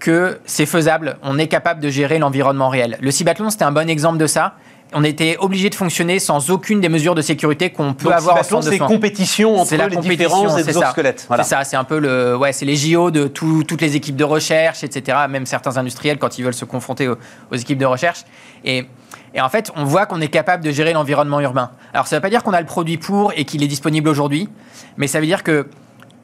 [0.00, 2.98] que c'est faisable, on est capable de gérer l'environnement réel.
[3.00, 4.54] Le Cibathlon, c'était un bon exemple de ça.
[4.92, 8.42] On était obligé de fonctionner sans aucune des mesures de sécurité qu'on peut avoir en
[8.42, 8.72] centre de.
[8.72, 11.28] C'est compétition entre la les différents exosquelettes.
[11.28, 14.24] C'est ça, c'est un peu le, ouais, c'est les JO de toutes les équipes de
[14.24, 15.18] recherche, etc.
[15.28, 17.16] Même certains industriels quand ils veulent se confronter aux,
[17.52, 18.24] aux équipes de recherche.
[18.64, 18.84] Et,
[19.32, 21.70] et en fait, on voit qu'on est capable de gérer l'environnement urbain.
[21.92, 24.08] Alors, ça ne veut pas dire qu'on a le produit pour et qu'il est disponible
[24.08, 24.48] aujourd'hui,
[24.96, 25.68] mais ça veut dire que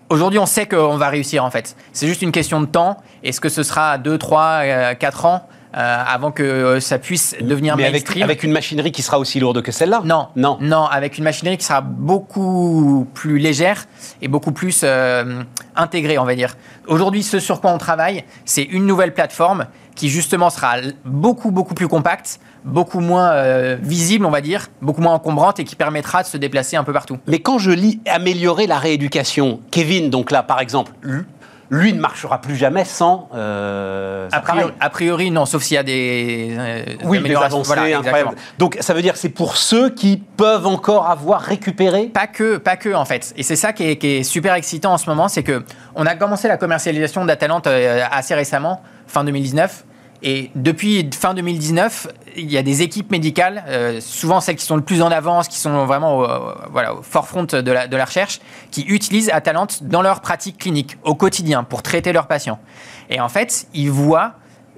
[0.08, 1.76] Aujourd'hui, on sait qu'on va réussir en fait.
[1.92, 2.98] C'est juste une question de temps.
[3.24, 7.76] Est-ce que ce sera 2, 3, 4 ans euh, avant que euh, ça puisse devenir
[7.76, 8.22] Mais mainstream?
[8.22, 10.00] Avec, avec, une machinerie qui sera aussi lourde que celle-là?
[10.04, 13.84] Non, non, non, avec une machinerie qui sera beaucoup plus légère
[14.22, 15.42] et beaucoup plus euh,
[15.74, 16.54] intégrée, on va dire.
[16.86, 19.66] Aujourd'hui, ce sur quoi on travaille, c'est une nouvelle plateforme
[19.96, 25.00] qui justement sera beaucoup beaucoup plus compacte, beaucoup moins euh, visible, on va dire, beaucoup
[25.00, 27.18] moins encombrante et qui permettra de se déplacer un peu partout.
[27.26, 30.92] Mais quand je lis améliorer la rééducation, Kevin, donc là par exemple,
[31.70, 33.28] lui ne marchera plus jamais sans.
[33.34, 36.54] Euh, a, priori, non, sauf s'il y a des.
[36.56, 38.36] Euh, oui, des avancées incroyables.
[38.58, 42.06] Donc ça veut dire c'est pour ceux qui peuvent encore avoir récupéré?
[42.06, 43.32] Pas que, pas que en fait.
[43.36, 46.06] Et c'est ça qui est, qui est, super excitant en ce moment, c'est que on
[46.06, 49.85] a commencé la commercialisation d'Atalante assez récemment, fin 2019.
[50.22, 54.76] Et depuis fin 2019, il y a des équipes médicales, euh, souvent celles qui sont
[54.76, 56.26] le plus en avance, qui sont vraiment au,
[56.70, 58.40] voilà, au forefront de la, recherche,
[58.70, 62.58] qui utilisent Atalante dans leur pratique clinique, au quotidien, pour traiter leurs patients.
[63.10, 64.34] Et en fait, ils voient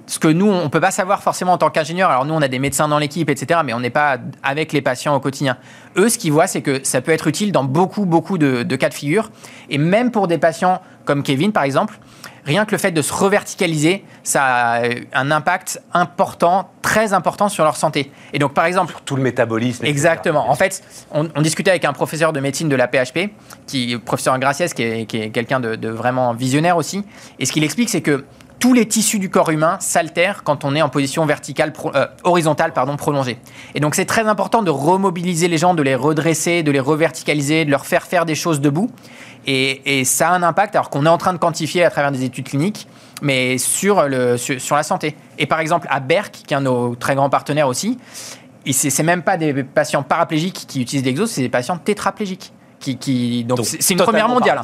[0.07, 2.09] ce que nous, on ne peut pas savoir forcément en tant qu'ingénieur.
[2.09, 4.81] Alors nous, on a des médecins dans l'équipe, etc., mais on n'est pas avec les
[4.81, 5.57] patients au quotidien.
[5.97, 8.89] Eux, ce qu'ils voient, c'est que ça peut être utile dans beaucoup, beaucoup de cas
[8.89, 9.29] de figure.
[9.69, 11.99] Et même pour des patients comme Kevin, par exemple,
[12.45, 14.81] rien que le fait de se reverticaliser, ça a
[15.13, 18.11] un impact important, très important sur leur santé.
[18.33, 18.93] Et donc, par exemple.
[19.05, 19.85] tout le métabolisme.
[19.85, 20.49] Exactement.
[20.49, 23.31] En fait, on, discutait avec un professeur de médecine de la PHP,
[23.67, 27.03] qui, professeur Graciès, qui est, quelqu'un de, vraiment visionnaire aussi.
[27.39, 28.25] Et ce qu'il explique, c'est que
[28.59, 32.73] tous les tissus du corps humain s'altèrent quand on est en position verticale, euh, horizontale
[32.73, 33.39] pardon, prolongée.
[33.73, 37.65] Et donc c'est très important de remobiliser les gens, de les redresser, de les reverticaliser,
[37.65, 38.89] de leur faire faire des choses debout.
[39.47, 42.23] Et, ça a un impact, alors qu'on est en train de quantifier à travers des
[42.23, 42.87] études cliniques,
[43.23, 45.15] mais sur, la santé.
[45.39, 47.97] Et par exemple, à Berck, qui est un de nos très grands partenaires aussi,
[48.71, 52.53] c'est même pas des patients paraplégiques qui utilisent l'exo, c'est des patients tétraplégiques.
[52.79, 54.61] Qui, donc c'est une première mondiale.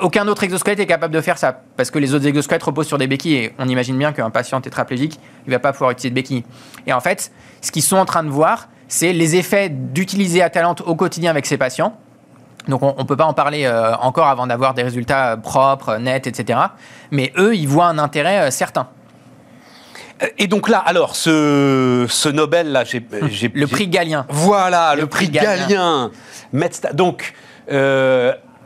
[0.00, 2.98] Aucun autre exosquelette est capable de faire ça parce que les autres exosquelettes reposent sur
[2.98, 6.14] des béquilles et on imagine bien qu'un patient tétraplégique il va pas pouvoir utiliser de
[6.14, 6.44] béquilles.
[6.86, 7.30] Et en fait,
[7.60, 11.46] ce qu'ils sont en train de voir, c'est les effets d'utiliser Atalante au quotidien avec
[11.46, 11.96] ces patients
[12.68, 16.26] donc on ne peut pas en parler euh, encore avant d'avoir des résultats propres, nets,
[16.26, 16.58] etc.
[17.10, 18.88] Mais eux, ils voient un intérêt euh, certain.
[20.22, 23.04] Euh, et donc là, alors, ce, ce Nobel, là, j'ai...
[23.54, 24.24] Le prix Galien.
[24.30, 26.10] Voilà, le, prix, Galien.
[26.94, 27.34] Donc,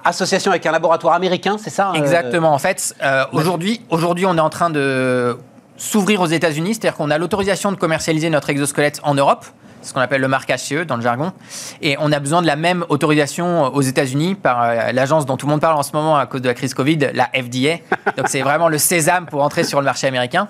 [0.05, 2.53] association avec un laboratoire américain, c'est ça Exactement.
[2.53, 2.94] En fait,
[3.32, 5.36] aujourd'hui, aujourd'hui, on est en train de
[5.76, 9.46] s'ouvrir aux États-Unis, c'est-à-dire qu'on a l'autorisation de commercialiser notre exosquelette en Europe
[9.89, 11.32] ce qu'on appelle le marquage CE dans le jargon.
[11.82, 15.47] Et on a besoin de la même autorisation aux États-Unis par euh, l'agence dont tout
[15.47, 17.78] le monde parle en ce moment à cause de la crise Covid, la FDA.
[18.16, 20.49] Donc c'est vraiment le sésame pour entrer sur le marché américain.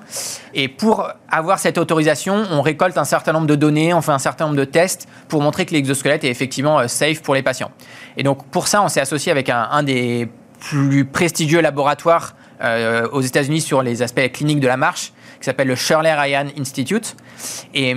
[0.54, 4.18] Et pour avoir cette autorisation, on récolte un certain nombre de données, on fait un
[4.18, 7.70] certain nombre de tests pour montrer que l'exosquelette est effectivement euh, safe pour les patients.
[8.16, 10.28] Et donc pour ça, on s'est associé avec un, des
[10.60, 15.68] plus prestigieux laboratoires euh, aux États-Unis sur les aspects cliniques de la marche, qui s'appelle
[15.68, 17.16] le Shirley Ryan Institute.
[17.74, 17.94] Et,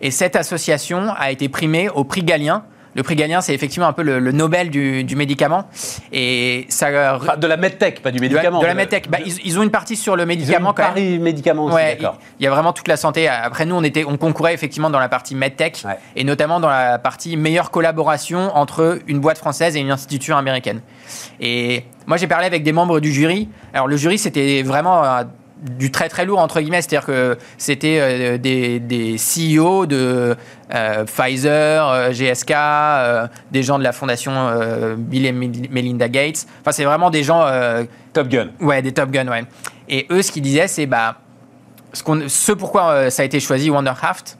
[0.00, 2.64] et, cette association a été primée au prix Galien
[2.94, 5.64] Le prix Galien, c'est effectivement un peu le, Nobel du, médicament.
[6.12, 8.60] Et ça, enfin, de la medtech, pas du médicament.
[8.60, 9.08] De la, medtech.
[9.08, 11.22] Bah, ils, ont une partie sur le médicament quand même.
[11.22, 11.98] médicament aussi, ouais,
[12.38, 13.28] Il y a vraiment toute la santé.
[13.28, 15.84] Après, nous, on, était, on concourait effectivement dans la partie medtech
[16.16, 20.82] et notamment dans la partie meilleure collaboration entre une boîte française et une institution américaine.
[21.40, 23.48] Et moi, j'ai parlé avec des membres du jury.
[23.72, 25.22] Alors, le jury, c'était vraiment euh,
[25.62, 30.36] du très très lourd entre guillemets, c'est-à-dire que c'était euh, des, des, CEO de
[30.74, 32.52] euh, Pfizer, GSK,
[33.50, 34.32] des gens de la fondation
[34.96, 36.46] Bill et Melinda Gates.
[36.60, 37.44] Enfin, c'est vraiment des gens
[38.12, 38.48] Top Gun.
[38.60, 39.44] Ouais, des Top Gun, ouais.
[39.88, 41.16] Et eux, ce qu'ils disaient, c'est bah
[41.92, 44.38] ce, qu'on, ce pourquoi ça a été choisi Wondercraft,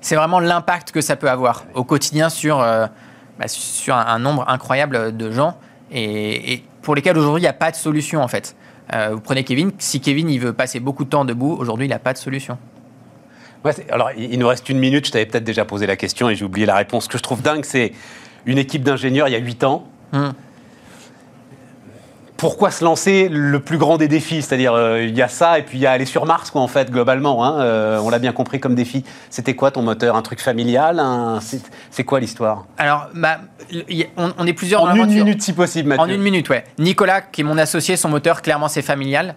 [0.00, 5.16] c'est vraiment l'impact que ça peut avoir au quotidien sur bah, sur un, nombre incroyable
[5.16, 5.56] de gens
[5.92, 8.54] et, pour lesquels aujourd'hui il n'y a pas de solution en fait.
[8.92, 11.90] Euh, vous prenez Kevin, si Kevin il veut passer beaucoup de temps debout, aujourd'hui il
[11.90, 12.58] n'a pas de solution.
[13.90, 16.44] alors il nous reste une minute, je t'avais peut-être déjà posé la question et j'ai
[16.44, 17.04] oublié la réponse.
[17.04, 17.92] Ce que je trouve dingue, c'est
[18.46, 19.86] une équipe d'ingénieurs il y a 8 ans.
[20.12, 20.32] Hum
[22.40, 24.40] pourquoi se lancer le plus grand des défis?
[24.40, 26.62] C'est-à-dire, euh, il y a ça, et puis il y a aller sur Mars, quoi,
[26.62, 27.44] en fait, globalement.
[27.44, 29.04] Hein, euh, on l'a bien compris comme défi.
[29.28, 30.16] C'était quoi ton moteur?
[30.16, 31.02] Un truc familial?
[31.90, 32.64] C'est quoi l'histoire?
[32.78, 33.40] Alors, bah,
[34.16, 36.02] on, est plusieurs En une minute, si possible, Mathieu.
[36.02, 36.64] En une minute, ouais.
[36.78, 39.34] Nicolas, qui est mon associé, son moteur, clairement, c'est familial.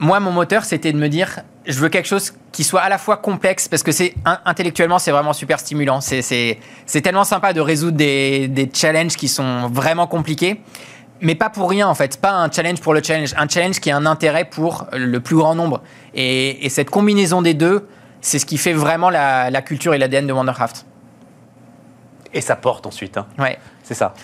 [0.00, 2.98] Moi, mon moteur, c'était de me dire, je veux quelque chose qui soit à la
[2.98, 6.00] fois complexe, parce que c'est intellectuellement, c'est vraiment super stimulant.
[6.00, 6.58] C'est
[7.00, 10.60] tellement sympa de résoudre des, des challenges qui sont vraiment compliqués
[11.20, 13.90] mais pas pour rien en fait, pas un challenge pour le challenge, un challenge qui
[13.90, 15.82] a un intérêt pour le plus grand nombre.
[16.14, 17.88] Et, cette combinaison des deux,
[18.20, 20.86] c'est ce qui fait vraiment la, culture et l'ADN de Wondercraft.
[22.32, 23.16] Et ça porte ensuite.
[23.16, 23.26] Hein.
[23.38, 23.58] Ouais.
[23.82, 24.14] C'est ça.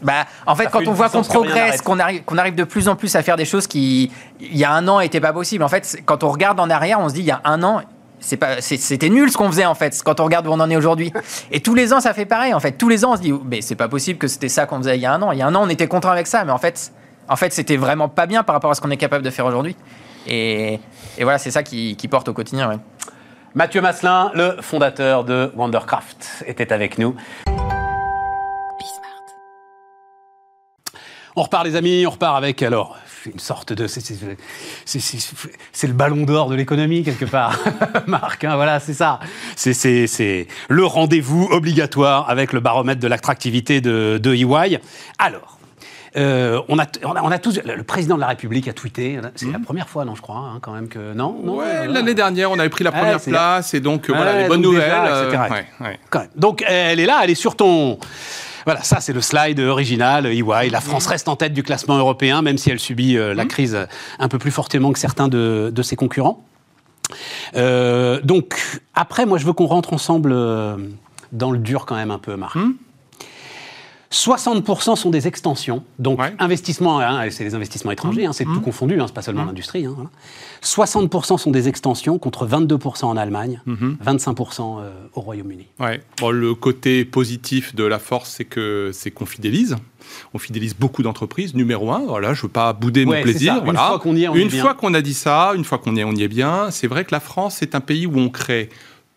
[0.00, 2.96] bah, en fait, quand on voit qu'on progresse, qu'on arrive, qu'on arrive de plus en
[2.96, 5.62] plus à faire des choses qui, il y a un an, n'étaient pas possibles.
[5.62, 7.82] En fait, quand on regarde en arrière, on se dit, il y a un an,
[8.22, 11.12] c'était nul ce qu'on faisait en fait quand on regarde où on en est aujourd'hui.
[11.50, 12.72] Et tous les ans ça fait pareil en fait.
[12.72, 14.96] Tous les ans on se dit mais c'est pas possible que c'était ça qu'on faisait
[14.96, 15.32] il y a un an.
[15.32, 16.92] Il y a un an on était content avec ça mais en fait
[17.28, 19.46] en fait c'était vraiment pas bien par rapport à ce qu'on est capable de faire
[19.46, 19.76] aujourd'hui.
[20.26, 20.74] Et,
[21.18, 22.80] et, voilà c'est ça qui, qui, porte au quotidien
[23.54, 27.16] Mathieu Masselin le fondateur de Wondercraft était avec nous.
[31.34, 32.96] On repart les amis on repart avec alors
[33.26, 33.86] une sorte de.
[33.86, 37.58] C'est le ballon d'or de l'économie, quelque part,
[38.06, 38.44] Marc.
[38.44, 39.20] Hein, voilà, c'est ça.
[39.56, 44.78] C'est le rendez-vous obligatoire avec le baromètre de l'attractivité de, de EY.
[45.18, 45.58] Alors.
[46.14, 47.58] Euh, on, a, on, a, tous.
[47.64, 49.18] Le président de la République a tweeté.
[49.34, 49.62] C'est la mmh.
[49.62, 51.40] première fois, non, je crois, hein, quand même que non.
[51.42, 54.60] non ouais, l'année dernière, on avait pris la première place et donc voilà les bonnes
[54.60, 54.92] nouvelles.
[54.92, 55.56] Euh,
[56.36, 57.98] donc elle est là, elle est sur ton
[58.64, 60.70] voilà, ça c'est le slide original, EY.
[60.70, 63.48] La France reste en tête du classement européen, même si elle subit euh, la mmh.
[63.48, 63.86] crise
[64.18, 66.44] un peu plus fortement que certains de, ses concurrents.
[67.56, 70.76] Euh, donc, après, moi je veux qu'on rentre ensemble euh,
[71.32, 72.56] dans le dur quand même un peu, Marc.
[72.56, 72.74] Mmh.
[74.12, 78.54] 60% sont des extensions, donc investissement, hein, c'est les investissements étrangers, hein, c'est mmh.
[78.54, 79.86] tout confondu, hein, c'est pas seulement l'industrie.
[80.62, 85.66] 60% sont des extensions contre 22% en Allemagne, 25% euh, au Royaume-Uni.
[85.80, 86.02] Ouais.
[86.30, 89.76] le côté positif de la force, c'est que c'est qu'on fidélise.
[90.34, 91.54] On fidélise beaucoup d'entreprises.
[91.54, 93.64] Numéro un, voilà, je veux pas bouder mon plaisir.
[93.64, 95.96] Une fois qu'on y est, on une fois qu'on a dit ça, une fois qu'on
[95.96, 96.70] y est, on y est bien.
[96.70, 98.68] C'est vrai que la France, c'est un pays où on crée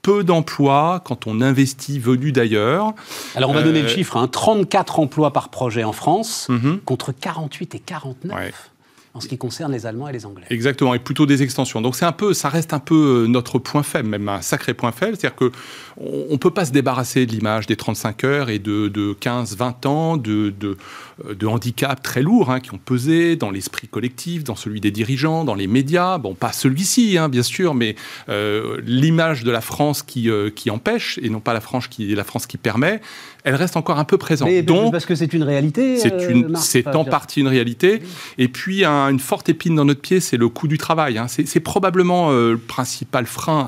[0.05, 2.93] peu d'emplois quand on investit venu d'ailleurs.
[3.35, 5.03] Alors on va donner le euh, chiffre, 34 hein.
[5.03, 6.79] emplois par projet en France, mhm.
[6.85, 8.71] contre 48 et 49
[9.16, 10.45] en ce qui concerne les Allemands et les Anglais.
[10.49, 11.82] Exactement, et plutôt des extensions.
[11.82, 14.74] Donc c'est un peu, ça reste un peu euh, notre point faible, même un sacré
[14.74, 15.51] point faible, c'est-à-dire que
[15.97, 20.53] on, peut pas se débarrasser de l'image des 35 heures et de, 15-20 ans de,
[20.59, 20.78] de,
[21.26, 24.91] euh, de handicaps très lourds hein, qui ont pesé dans l'esprit collectif, dans celui des
[24.91, 26.18] dirigeants, dans les médias.
[26.18, 27.95] Bon, pas celui-ci, hein, bien sûr, mais
[28.28, 32.26] euh, l'image de la France qui, qui empêche et non pas la France qui, la
[32.26, 32.99] France qui permet
[33.45, 34.49] elle reste encore un peu présente.
[34.66, 35.97] Donc, parce que c'est une réalité.
[35.97, 38.01] C'est euh, c'est en partie une réalité.
[38.39, 41.17] Et puis une forte épine dans notre pied, c'est le coût du travail.
[41.17, 41.27] Hein.
[41.27, 43.67] C'est probablement euh, le principal frein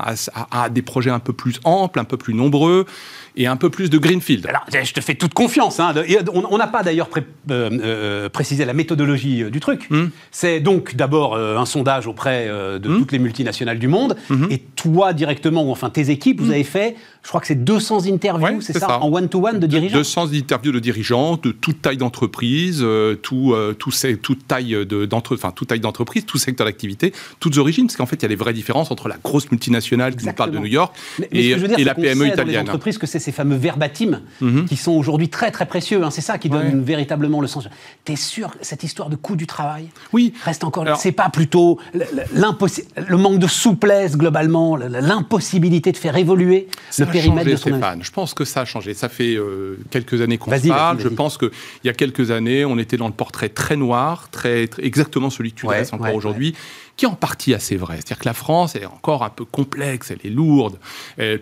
[0.50, 2.86] à, des projets un peu plus amples, un peu plus nombreux
[3.38, 4.46] et un peu plus de greenfield.
[4.46, 5.80] Alors, je te fais toute confiance.
[5.80, 5.94] Hein.
[6.34, 7.08] On n'a pas d'ailleurs
[7.50, 9.88] euh, précisé la méthodologie du truc.
[9.88, 10.08] Hmm.
[10.30, 12.98] C'est donc d'abord un sondage auprès de hmm.
[12.98, 14.16] toutes les multinationales du monde.
[14.28, 14.46] Hmm.
[14.50, 16.96] Et toi, directement, ou enfin tes équipes, vous avez fait
[17.28, 19.98] je crois que c'est 200 interviews, c'est ça, en one-to-one de dirigeants?
[19.98, 24.74] 200 interviews de dirigeants de toute taille d'entreprise, euh, tout, euh, toute taille
[25.12, 28.28] enfin, toute taille d'entreprise, tout secteur d'activité, toutes origines, parce qu'en fait, il y a
[28.28, 30.96] des vraies différences entre la grosse multinationale qui nous parle de New York
[31.30, 32.66] et, la PME italienne.
[32.98, 34.64] Que c'est ces fameux verbatims mhm.
[34.64, 36.02] qui sont aujourd'hui très très précieux.
[36.02, 36.10] Hein.
[36.10, 37.68] c'est ça qui donne véritablement le sens.
[38.04, 40.32] T'es sûr que cette histoire de coût du travail oui.
[40.44, 40.96] reste encore.
[40.96, 46.68] C'est pas plutôt le manque de souplesse globalement, l'impossibilité de faire évoluer
[46.98, 48.00] le périmètre de son Stéphane.
[48.02, 48.94] Je pense que ça a changé.
[48.94, 51.00] Ça fait euh, quelques années qu'on parle.
[51.00, 51.50] Je pense qu'il
[51.84, 55.60] y a quelques années, on était dans le portrait très noir, très, exactement celui que
[55.60, 56.54] tu ouais, encore aujourd'hui
[56.98, 57.94] qui en partie assez vrai.
[57.96, 60.78] C'est-à-dire que la France est encore un peu complexe, elle est lourde,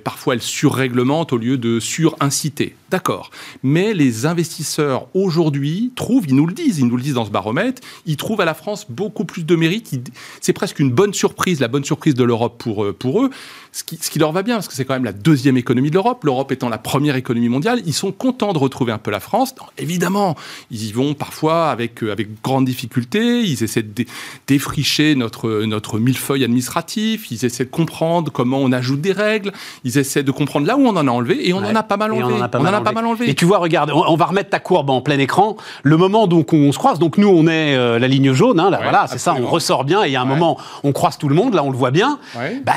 [0.04, 2.76] parfois elle surréglemente au lieu de surinciter.
[2.90, 3.30] D'accord.
[3.62, 7.30] Mais les investisseurs aujourd'hui trouvent, ils nous le disent, ils nous le disent dans ce
[7.30, 10.10] baromètre, ils trouvent à la France beaucoup plus de mérite.
[10.40, 13.30] C'est presque une bonne surprise, la bonne surprise de l'Europe pour, euh, pour eux,
[13.72, 15.90] ce qui, ce qui leur va bien, parce que c'est quand même la deuxième économie
[15.90, 17.82] de l'Europe, l'Europe étant la première économie mondiale.
[17.86, 19.54] Ils sont contents de retrouver un peu la France.
[19.78, 20.36] évidemment,
[20.70, 24.04] ils y vont parfois avec, euh, avec grande difficulté, ils essaient de
[24.46, 29.52] défricher notre notre, millefeuille administratif, ils essaient de comprendre comment on ajoute des règles,
[29.84, 31.96] ils essaient de comprendre là où on en a enlevé, et on en a pas
[31.96, 32.75] mal enlevé.
[32.80, 33.28] On pas, mal, enlevé.
[33.28, 35.56] Et tu vois, regarde, on, va remettre ta courbe en plein écran.
[35.82, 38.60] Le moment donc où on se croise, donc nous on est euh, la ligne jaune,
[38.60, 40.92] hein, là, voilà, c'est ça, on ressort bien, et il y a un moment, on
[40.92, 42.18] croise tout le monde, là on le voit bien.
[42.64, 42.72] Bah,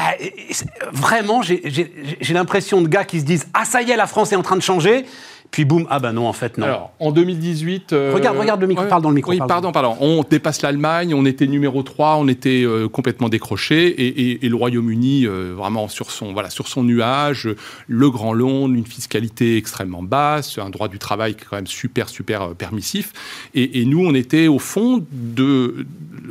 [0.91, 4.36] vraiment, j'ai l'impression de gars qui se disent Ah ça y est, la France est
[4.36, 5.06] en train de changer.
[5.52, 6.66] Puis boum, ah ben non, en fait, non.
[6.66, 7.93] Alors, en 2018.
[7.93, 9.32] Euh, regarde, regarde le micro, parle dans le micro.
[9.32, 9.97] Oui, pardon, pardon.
[10.00, 15.26] On dépasse l'Allemagne, on était numéro 3, on était euh, complètement décroché, et, le Royaume-Uni,
[15.26, 17.50] euh, vraiment sur son, voilà, sur son nuage,
[17.88, 21.68] le Grand Londres, une fiscalité extrêmement basse, un droit du travail qui est quand même
[21.68, 23.12] super, super permissif.
[23.56, 25.88] Et, nous, on était au fond, de,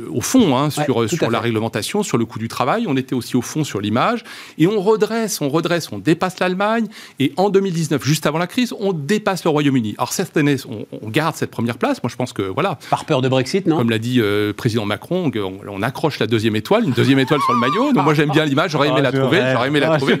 [0.09, 3.35] au fond hein, sur, sur la réglementation, sur le coût du travail, on était aussi
[3.35, 4.23] au fond sur l'image,
[4.57, 6.87] et on redresse, on redresse, on dépasse l'Allemagne,
[7.19, 9.95] et en 2019, juste avant la crise, on dépasse le Royaume-Uni.
[9.97, 12.01] Alors cette année, on, garde cette première place.
[12.03, 12.77] Moi, je pense que voilà.
[12.91, 13.77] Par peur de Brexit, non?
[13.77, 15.31] Comme l'a dit le euh, président Macron,
[15.67, 17.91] on, accroche la deuxième étoile, une deuxième étoile sur le maillot.
[17.93, 18.71] Donc moi, j'aime bien l'image.
[18.71, 19.41] J'aurais aimé, la trouver.
[19.51, 20.19] J'aurais aimé la trouver.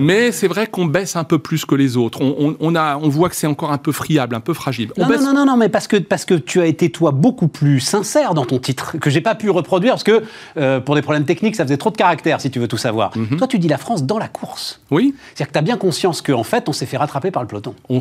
[0.00, 2.20] Mais c'est vrai qu'on baisse un peu plus que les autres.
[2.20, 4.90] On, a, on voit que c'est encore un peu friable, un peu fragile.
[4.98, 7.80] non, non, non, non, mais parce que parce que tu as été toi beaucoup plus
[7.80, 10.24] sincère dans ton titre que j'ai pas pu reproduire parce que
[10.56, 13.16] euh, pour des problèmes techniques, ça faisait trop de caractères si tu veux tout savoir.
[13.16, 13.38] Mhm.
[13.38, 14.80] Toi, tu dis la France dans la course.
[14.90, 15.14] Oui.
[15.34, 17.68] C'est-à-dire que tu as bien conscience qu'en fait, on s'est fait rattraper par le peloton
[17.88, 18.00] on,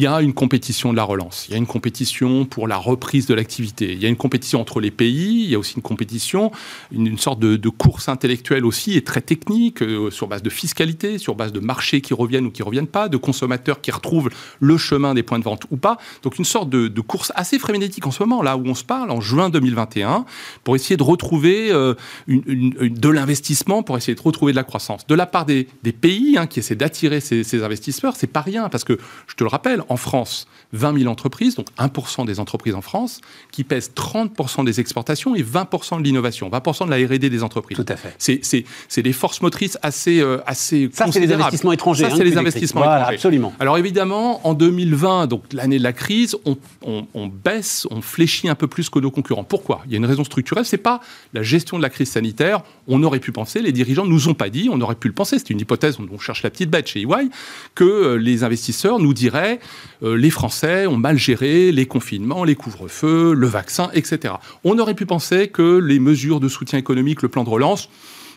[0.00, 1.46] y a une compétition de la relance.
[1.48, 3.92] Il y a une compétition pour la reprise de l'activité.
[3.92, 5.44] Il y a une compétition entre les pays.
[5.44, 6.50] Il y a aussi une compétition,
[6.90, 11.34] une, sorte de, course intellectuelle aussi et très technique euh, sur base de fiscalité, sur
[11.34, 15.14] base de marchés qui reviennent ou qui reviennent pas, de consommateurs qui retrouvent le chemin
[15.14, 15.98] des points de vente ou pas.
[16.22, 19.10] Donc une sorte de, course assez frénétique en ce moment, là où on se parle,
[19.10, 20.24] en juin 2021,
[20.64, 21.94] pour essayer de retrouver euh,
[22.28, 25.06] de l'investissement, pour essayer de retrouver de la croissance.
[25.06, 25.66] De la part des,
[26.00, 28.98] pays hein, qui essaient d'attirer ces, ces investisseurs, c'est pas rien parce que
[29.30, 33.20] je te le rappelle, en France, 20 000 entreprises, donc 1% des entreprises en France,
[33.52, 37.76] qui pèsent 30% des exportations et 20% de l'innovation, 20% de la R&D des entreprises.
[37.76, 38.14] Tout à fait.
[38.18, 42.10] C'est des forces motrices assez, euh, assez Ça, c'est les investissements étrangers.
[42.10, 43.16] Ça, c'est les investissements voilà, étrangers.
[43.16, 43.52] absolument.
[43.60, 46.56] Alors évidemment, en 2020, donc l'année de la crise, on,
[47.14, 49.44] on, baisse, on fléchit un peu plus que nos concurrents.
[49.44, 49.82] Pourquoi?
[49.86, 51.00] Il y a une raison structurelle, c'est pas
[51.34, 52.62] la gestion de la crise sanitaire.
[52.88, 55.14] On aurait pu penser, les dirigeants ne nous ont pas dit, on aurait pu le
[55.14, 57.30] penser, c'est une hypothèse, on cherche la petite bête chez EY,
[57.76, 59.60] que euh, les investisseurs nous diraient
[60.02, 64.34] euh, les Français ont mal géré les confinements, les couvre-feux, le vaccin, etc.
[64.64, 67.88] On aurait pu penser que les mesures de soutien économique, le plan de relance,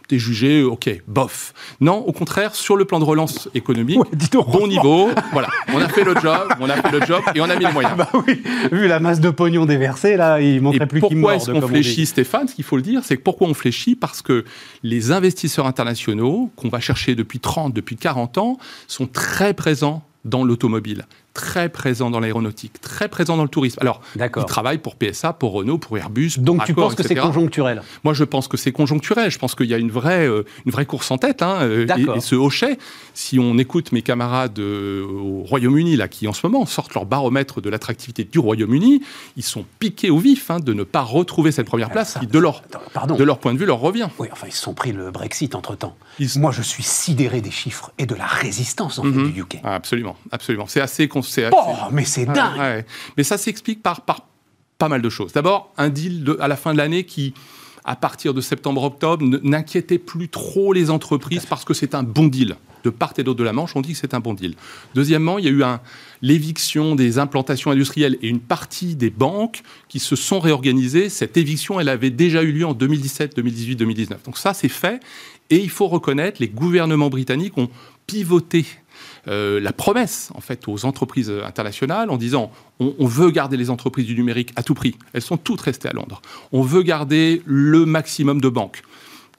[0.03, 1.53] étaient jugé, ok, bof.
[1.79, 3.99] Non, au contraire, sur le plan de relance économique,
[4.47, 7.49] bon niveau, voilà, on a fait le job, on a fait le job et on
[7.49, 7.95] a mis les moyens.
[7.97, 11.51] bah oui, vu la masse de pognon déversée, là, il montrait plus qu'il Pourquoi est-ce
[11.51, 13.95] qu'on fléchit, Stéphane Ce qu'il faut le dire, c'est que pourquoi on fléchit?
[13.95, 14.43] Parce que
[14.83, 18.57] les investisseurs internationaux, qu'on va chercher depuis 30, depuis 40 ans,
[18.87, 23.79] sont très présents dans l'automobile, très présent dans l'aéronautique, très présent dans le tourisme.
[23.81, 26.33] Alors, ils travaillent pour PSA, pour Renault, pour Airbus.
[26.37, 29.31] Donc tu penses que c'est conjoncturel Moi, je pense que c'est conjoncturel.
[29.31, 31.41] Je pense qu'il y a une vraie, euh, une vraie course en tête.
[31.41, 32.77] Hein, euh, et, ce hochet,
[33.13, 37.05] si on écoute mes camarades euh, au Royaume-Uni, là, qui en ce moment sortent leur
[37.05, 39.01] baromètre de l'attractivité du Royaume-Uni,
[39.35, 42.39] ils sont piqués au vif hein, de ne pas retrouver cette première place qui, de
[42.39, 42.63] leur,
[43.17, 44.09] de leur point de vue, leur revient.
[44.19, 45.95] Oui, enfin, ils se sont pris le Brexit entre-temps.
[46.35, 49.31] Moi, je suis sidéré des chiffres et de la résistance en fait, mhm.
[49.31, 49.57] du UK.
[49.63, 50.65] Ah, absolument, absolument.
[50.67, 51.07] C'est assez
[51.53, 52.85] Oh, mais c'est dingue
[53.17, 54.21] Mais ça s'explique par, par
[54.77, 55.33] pas mal de choses.
[55.33, 57.33] D'abord, un deal de, à la fin de l'année qui,
[57.85, 62.57] à partir de septembre-octobre, n'inquiétait plus trop les entreprises parce que c'est un bon deal.
[62.83, 64.55] De part et d'autre de la Manche, on dit que c'est un bon deal.
[64.93, 65.63] Deuxièmement, il y a eu
[66.21, 71.07] l'éviction des implantations industrielles et une partie des banques qui se sont réorganisées.
[71.07, 74.23] Cette éviction, elle avait déjà eu lieu en 2017, 2018, 2019.
[74.23, 74.99] Donc ça, c'est fait.
[75.49, 77.69] Et il faut reconnaître, les gouvernements britanniques ont
[78.05, 78.65] pivoté
[79.25, 84.05] la promesse en fait aux entreprises internationales en disant on, on, veut garder les entreprises
[84.05, 84.95] du numérique à tout prix.
[85.13, 86.21] Elles sont toutes restées à Londres.
[86.51, 88.83] On veut garder le maximum de banques.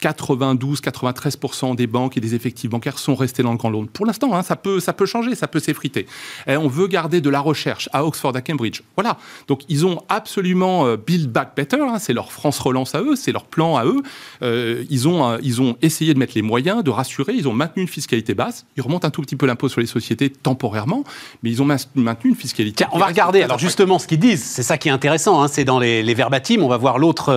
[0.04, 3.88] 92-93% des banques et des effectifs bancaires sont restés dans le Grand Londres.
[3.92, 6.06] Pour l'instant, hein, ça, peut, ça peut changer, ça peut s'effriter.
[6.46, 8.82] on veut garder de la recherche à Oxford, à Cambridge.
[8.96, 9.16] Voilà.
[9.48, 11.80] Donc, ils ont absolument euh, Build Back Better.
[11.80, 14.02] Hein, c'est leur France Relance à eux, c'est leur plan à eux.
[14.42, 17.34] Euh, ils, ont, euh, ils ont essayé de mettre les moyens, de rassurer.
[17.34, 18.66] Ils ont maintenu une fiscalité basse.
[18.76, 21.04] Ils remontent un tout petit peu l'impôt sur les sociétés temporairement,
[21.42, 22.76] mais ils ont maintenu une fiscalité.
[22.76, 23.42] Tiens, on va regarder.
[23.42, 25.42] Alors, justement, ce qu'ils disent, c'est ça qui est intéressant.
[25.42, 26.62] Hein, c'est dans les, les verbatim.
[26.62, 27.32] On va voir l'autre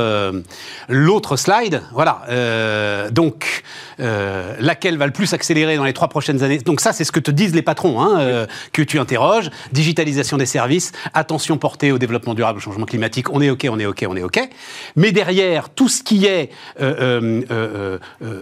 [0.89, 1.81] l'autre slide.
[1.93, 2.23] Voilà.
[2.57, 3.63] Euh, donc,
[3.99, 6.57] euh, laquelle va le plus accélérer dans les trois prochaines années?
[6.59, 9.49] Donc ça, c'est ce que te disent les patrons hein, euh, que tu interroges.
[9.71, 13.31] Digitalisation des services, attention portée au développement durable, au changement climatique.
[13.31, 14.49] On est ok, on est ok, on est ok.
[14.95, 16.49] Mais derrière, tout ce qui est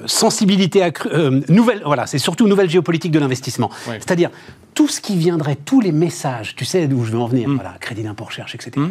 [0.05, 1.09] sensibilité accrue,
[1.49, 3.69] nouvelle, voilà, c'est surtout nouvelle géopolitique de l'investissement.
[3.85, 4.29] C'est-à-dire
[4.73, 7.55] tout ce qui viendrait, tous les messages, tu sais d'où je veux en venir, mm.
[7.55, 8.81] voilà, crédit d'impôt recherche, etc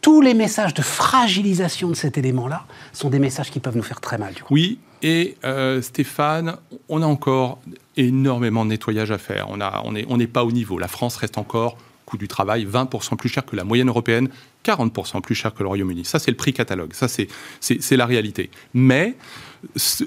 [0.00, 4.00] tous les messages de fragilisation de cet élément-là sont des messages qui peuvent nous faire
[4.00, 4.34] très mal.
[4.50, 6.56] Oui, et euh, Stéphane,
[6.88, 7.60] on a encore
[7.96, 9.48] énormément de nettoyage à faire.
[9.50, 10.78] On n'est pas au niveau.
[10.78, 11.76] La France reste encore,
[12.06, 14.28] coût du travail, 20% plus cher que la moyenne européenne,
[14.64, 16.04] 40% plus cher que le Royaume-Uni.
[16.04, 16.92] Ça, c'est le prix catalogue.
[16.92, 18.50] Ça, c'est la réalité.
[18.74, 19.16] Mais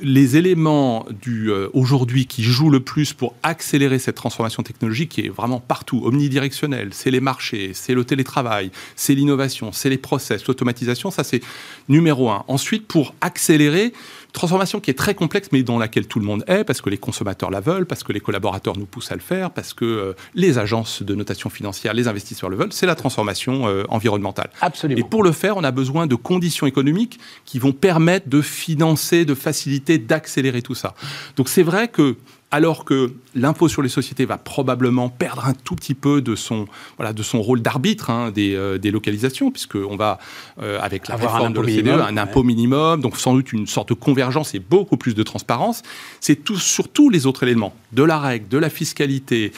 [0.01, 5.21] les éléments du euh, aujourd'hui qui jouent le plus pour accélérer cette transformation technologique qui
[5.21, 10.47] est vraiment partout, omnidirectionnelle, c'est les marchés, c'est le télétravail, c'est l'innovation, c'est les process,
[10.47, 11.41] l'automatisation, ça c'est
[11.87, 12.43] numéro un.
[12.47, 13.93] Ensuite, pour accélérer,
[14.31, 16.97] transformation qui est très complexe, mais dans laquelle tout le monde est, parce que les
[16.97, 20.13] consommateurs la veulent, parce que les collaborateurs nous poussent à le faire, parce que euh,
[20.35, 24.49] les agences de notation financière, les investisseurs le veulent, c'est la transformation euh, environnementale.
[24.61, 24.99] Absolument.
[24.99, 29.25] Et pour le faire, on a besoin de conditions économiques qui vont permettre de financer,
[29.25, 30.93] de faciliter, d'accélérer tout ça.
[31.35, 32.15] Donc c'est vrai que
[32.51, 36.67] alors que l'impôt sur les sociétés va probablement perdre un tout petit peu de son,
[36.97, 40.19] voilà, de son rôle d'arbitre hein, des, euh, des, localisations, puisqu'on va,
[40.61, 43.89] euh, avec la Avoir réforme de l'OCDE, un impôt minimum, donc sans doute une sorte
[43.89, 45.83] de convergence et beaucoup plus de transparence.
[46.21, 49.51] C'est tout, sur tous les autres éléments, de la règle, de la fiscalité,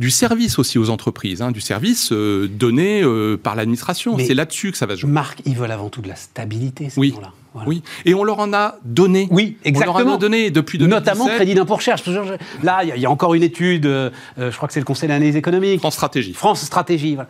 [0.00, 3.04] du service aussi aux entreprises, hein, du service euh, donné
[3.42, 4.18] par l'administration.
[4.18, 5.10] C'est là-dessus que ça va se jouer.
[5.10, 7.14] Marc, ils veulent avant tout de la stabilité, ces oui.
[7.66, 9.28] Oui, et on leur en a donné.
[9.30, 9.96] Oui, exactement.
[9.96, 11.06] On leur en a donné depuis 2017.
[11.06, 12.02] Notamment crédit d'impôt recherche.
[12.62, 15.36] Là, il y, a encore une étude, euh, je crois que c'est le Conseil d'analyse
[15.36, 15.80] économique.
[15.80, 16.32] France Stratégie.
[16.32, 17.28] France Stratégie, voilà.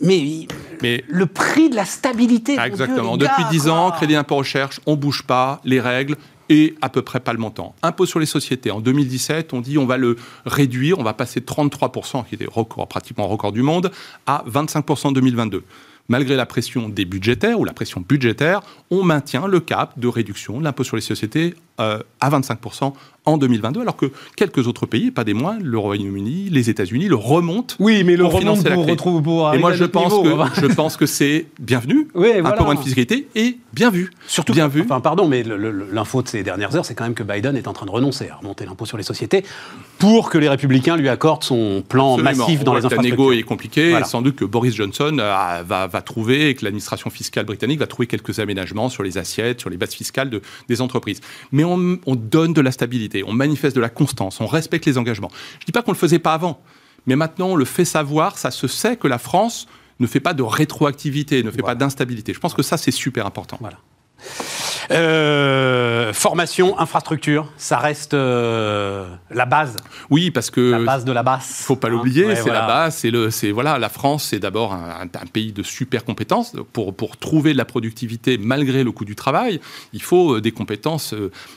[0.00, 0.46] Mais,
[0.82, 2.56] Mais, le prix de la stabilité.
[2.58, 3.16] exactement.
[3.16, 6.16] Depuis 10 ans, crédit d'impôt recherche, on bouge pas, les règles
[6.48, 7.74] et à peu près pas le montant.
[7.82, 10.16] Impôt sur les sociétés, en 2017, on dit on va le
[10.46, 13.90] réduire, on va passer de 33%, qui était record, pratiquement record du monde,
[14.26, 15.64] à 25% en 2022
[16.08, 20.58] malgré la pression des budgétaires ou la pression budgétaire, on maintient le cap de réduction
[20.58, 22.92] de l'impôt sur les sociétés euh, à 25%
[23.28, 27.14] en 2022, alors que quelques autres pays, pas des moins, le Royaume-Uni, les États-Unis, le
[27.14, 27.74] remontent.
[27.78, 31.06] Oui, mais le remonte pour retrouver pour Et moi, je pense, que, je pense que
[31.06, 34.10] c'est bienvenu, oui, un peu moins de fiscalité, et bien vu.
[34.26, 34.82] Surtout, bien vu.
[34.82, 35.44] Enfin, pardon, mais
[35.92, 38.28] l'info de ces dernières heures, c'est quand même que Biden est en train de renoncer
[38.30, 39.44] à remonter l'impôt sur les sociétés
[39.98, 43.30] pour que les républicains lui accordent son plan massif dans les infrastructures.
[43.30, 46.64] La est compliqué, et sans doute que Boris Johnson euh, va, va, trouver, et que
[46.64, 50.40] l'administration fiscale britannique va trouver quelques aménagements sur les assiettes, sur les bases fiscales de,
[50.68, 51.20] des entreprises.
[51.52, 54.98] Mais on, on donne de la stabilité on manifeste de la constance, on respecte les
[54.98, 55.30] engagements.
[55.58, 56.60] Je ne dis pas qu'on ne le faisait pas avant,
[57.06, 59.66] mais maintenant on le fait savoir, ça se sait que la France
[60.00, 62.32] ne fait pas de rétroactivité, ne fait pas d'instabilité.
[62.32, 63.58] Je pense que ça, c'est super important.
[63.60, 63.78] Voilà.
[64.90, 69.76] Euh, formation, infrastructure, ça reste euh, la base.
[70.10, 71.44] Oui, parce que la base de la base.
[71.44, 72.96] Faut pas l'oublier, c'est la base.
[72.96, 76.54] C'est le, c'est voilà, la France, c'est d'abord un, pays de super compétences.
[76.72, 79.60] Pour pour trouver de la productivité malgré le coût du travail,
[79.92, 81.14] il faut euh, des compétences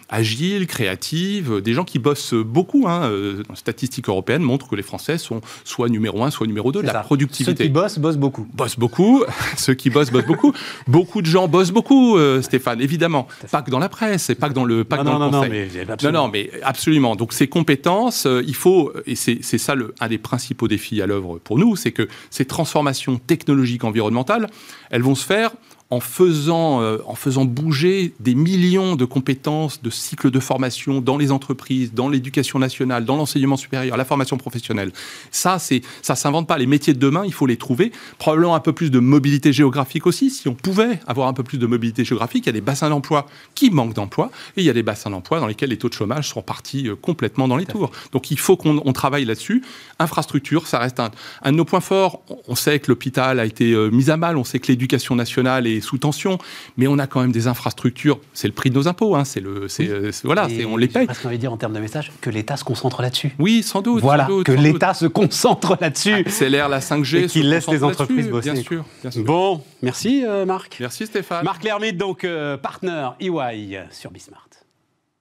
[0.09, 2.85] agiles, créatives, des gens qui bossent beaucoup.
[2.87, 3.09] Hein.
[3.53, 7.01] Statistiques européennes montrent que les Français sont soit numéro un, soit numéro deux de la
[7.01, 7.51] productivité.
[7.51, 8.47] Ceux qui bossent bossent beaucoup.
[8.53, 9.23] Bossent beaucoup.
[9.57, 10.53] Ceux qui bossent bossent beaucoup.
[10.87, 12.81] beaucoup de gens bossent beaucoup, Stéphane.
[12.81, 13.20] Évidemment
[13.51, 15.47] pas que dans la presse, et pas que dans le, pas non, dans non, le
[15.49, 15.85] conseil.
[16.03, 17.15] Non, non, mais, absolument.
[17.15, 21.05] Donc ces compétences, euh, il faut, et c'est ça le, un des principaux défis à
[21.05, 24.47] l'œuvre pour nous, c'est que ces transformations technologiques environnementales,
[24.89, 25.51] elles vont se faire
[25.91, 31.17] en faisant, euh, en faisant bouger des millions de compétences, de cycles de formation dans
[31.17, 34.93] les entreprises, dans l'éducation nationale, dans l'enseignement supérieur, la formation professionnelle.
[35.31, 36.57] Ça, c'est, ça s'invente pas.
[36.57, 37.91] Les métiers de demain, il faut les trouver.
[38.17, 40.29] Probablement un peu plus de mobilité géographique aussi.
[40.29, 42.89] Si on pouvait avoir un peu plus de mobilité géographique, il y a des bassins
[42.89, 45.89] d'emploi qui manquent d'emploi et il y a des bassins d'emploi dans lesquels les taux
[45.89, 47.91] de chômage sont partis euh, complètement dans les tours.
[48.13, 49.61] Donc il faut qu'on travaille là-dessus.
[49.99, 51.11] Infrastructure, ça reste un,
[51.43, 52.21] un, de nos points forts.
[52.47, 54.37] On sait que l'hôpital a été euh, mis à mal.
[54.37, 56.37] On sait que l'éducation nationale est est sous tension,
[56.77, 58.19] mais on a quand même des infrastructures.
[58.33, 59.15] C'est le prix de nos impôts.
[59.15, 59.89] Hein, c'est le, c'est,
[60.23, 61.07] voilà, on les paye.
[61.21, 63.31] J'ai envie de dire en termes de message que l'État se concentre là-dessus.
[63.39, 64.01] Oui, sans doute.
[64.01, 66.13] Voilà, que l'État se concentre là-dessus.
[66.13, 67.23] Accélère la 5G.
[67.23, 68.51] Et qu'il laisse les entreprises bosser.
[68.51, 68.85] Bien sûr,
[69.17, 70.77] Bon, merci Marc.
[70.79, 71.43] Merci Stéphane.
[71.43, 74.47] Marc Lermite, donc euh, partenaire EY sur Bismart.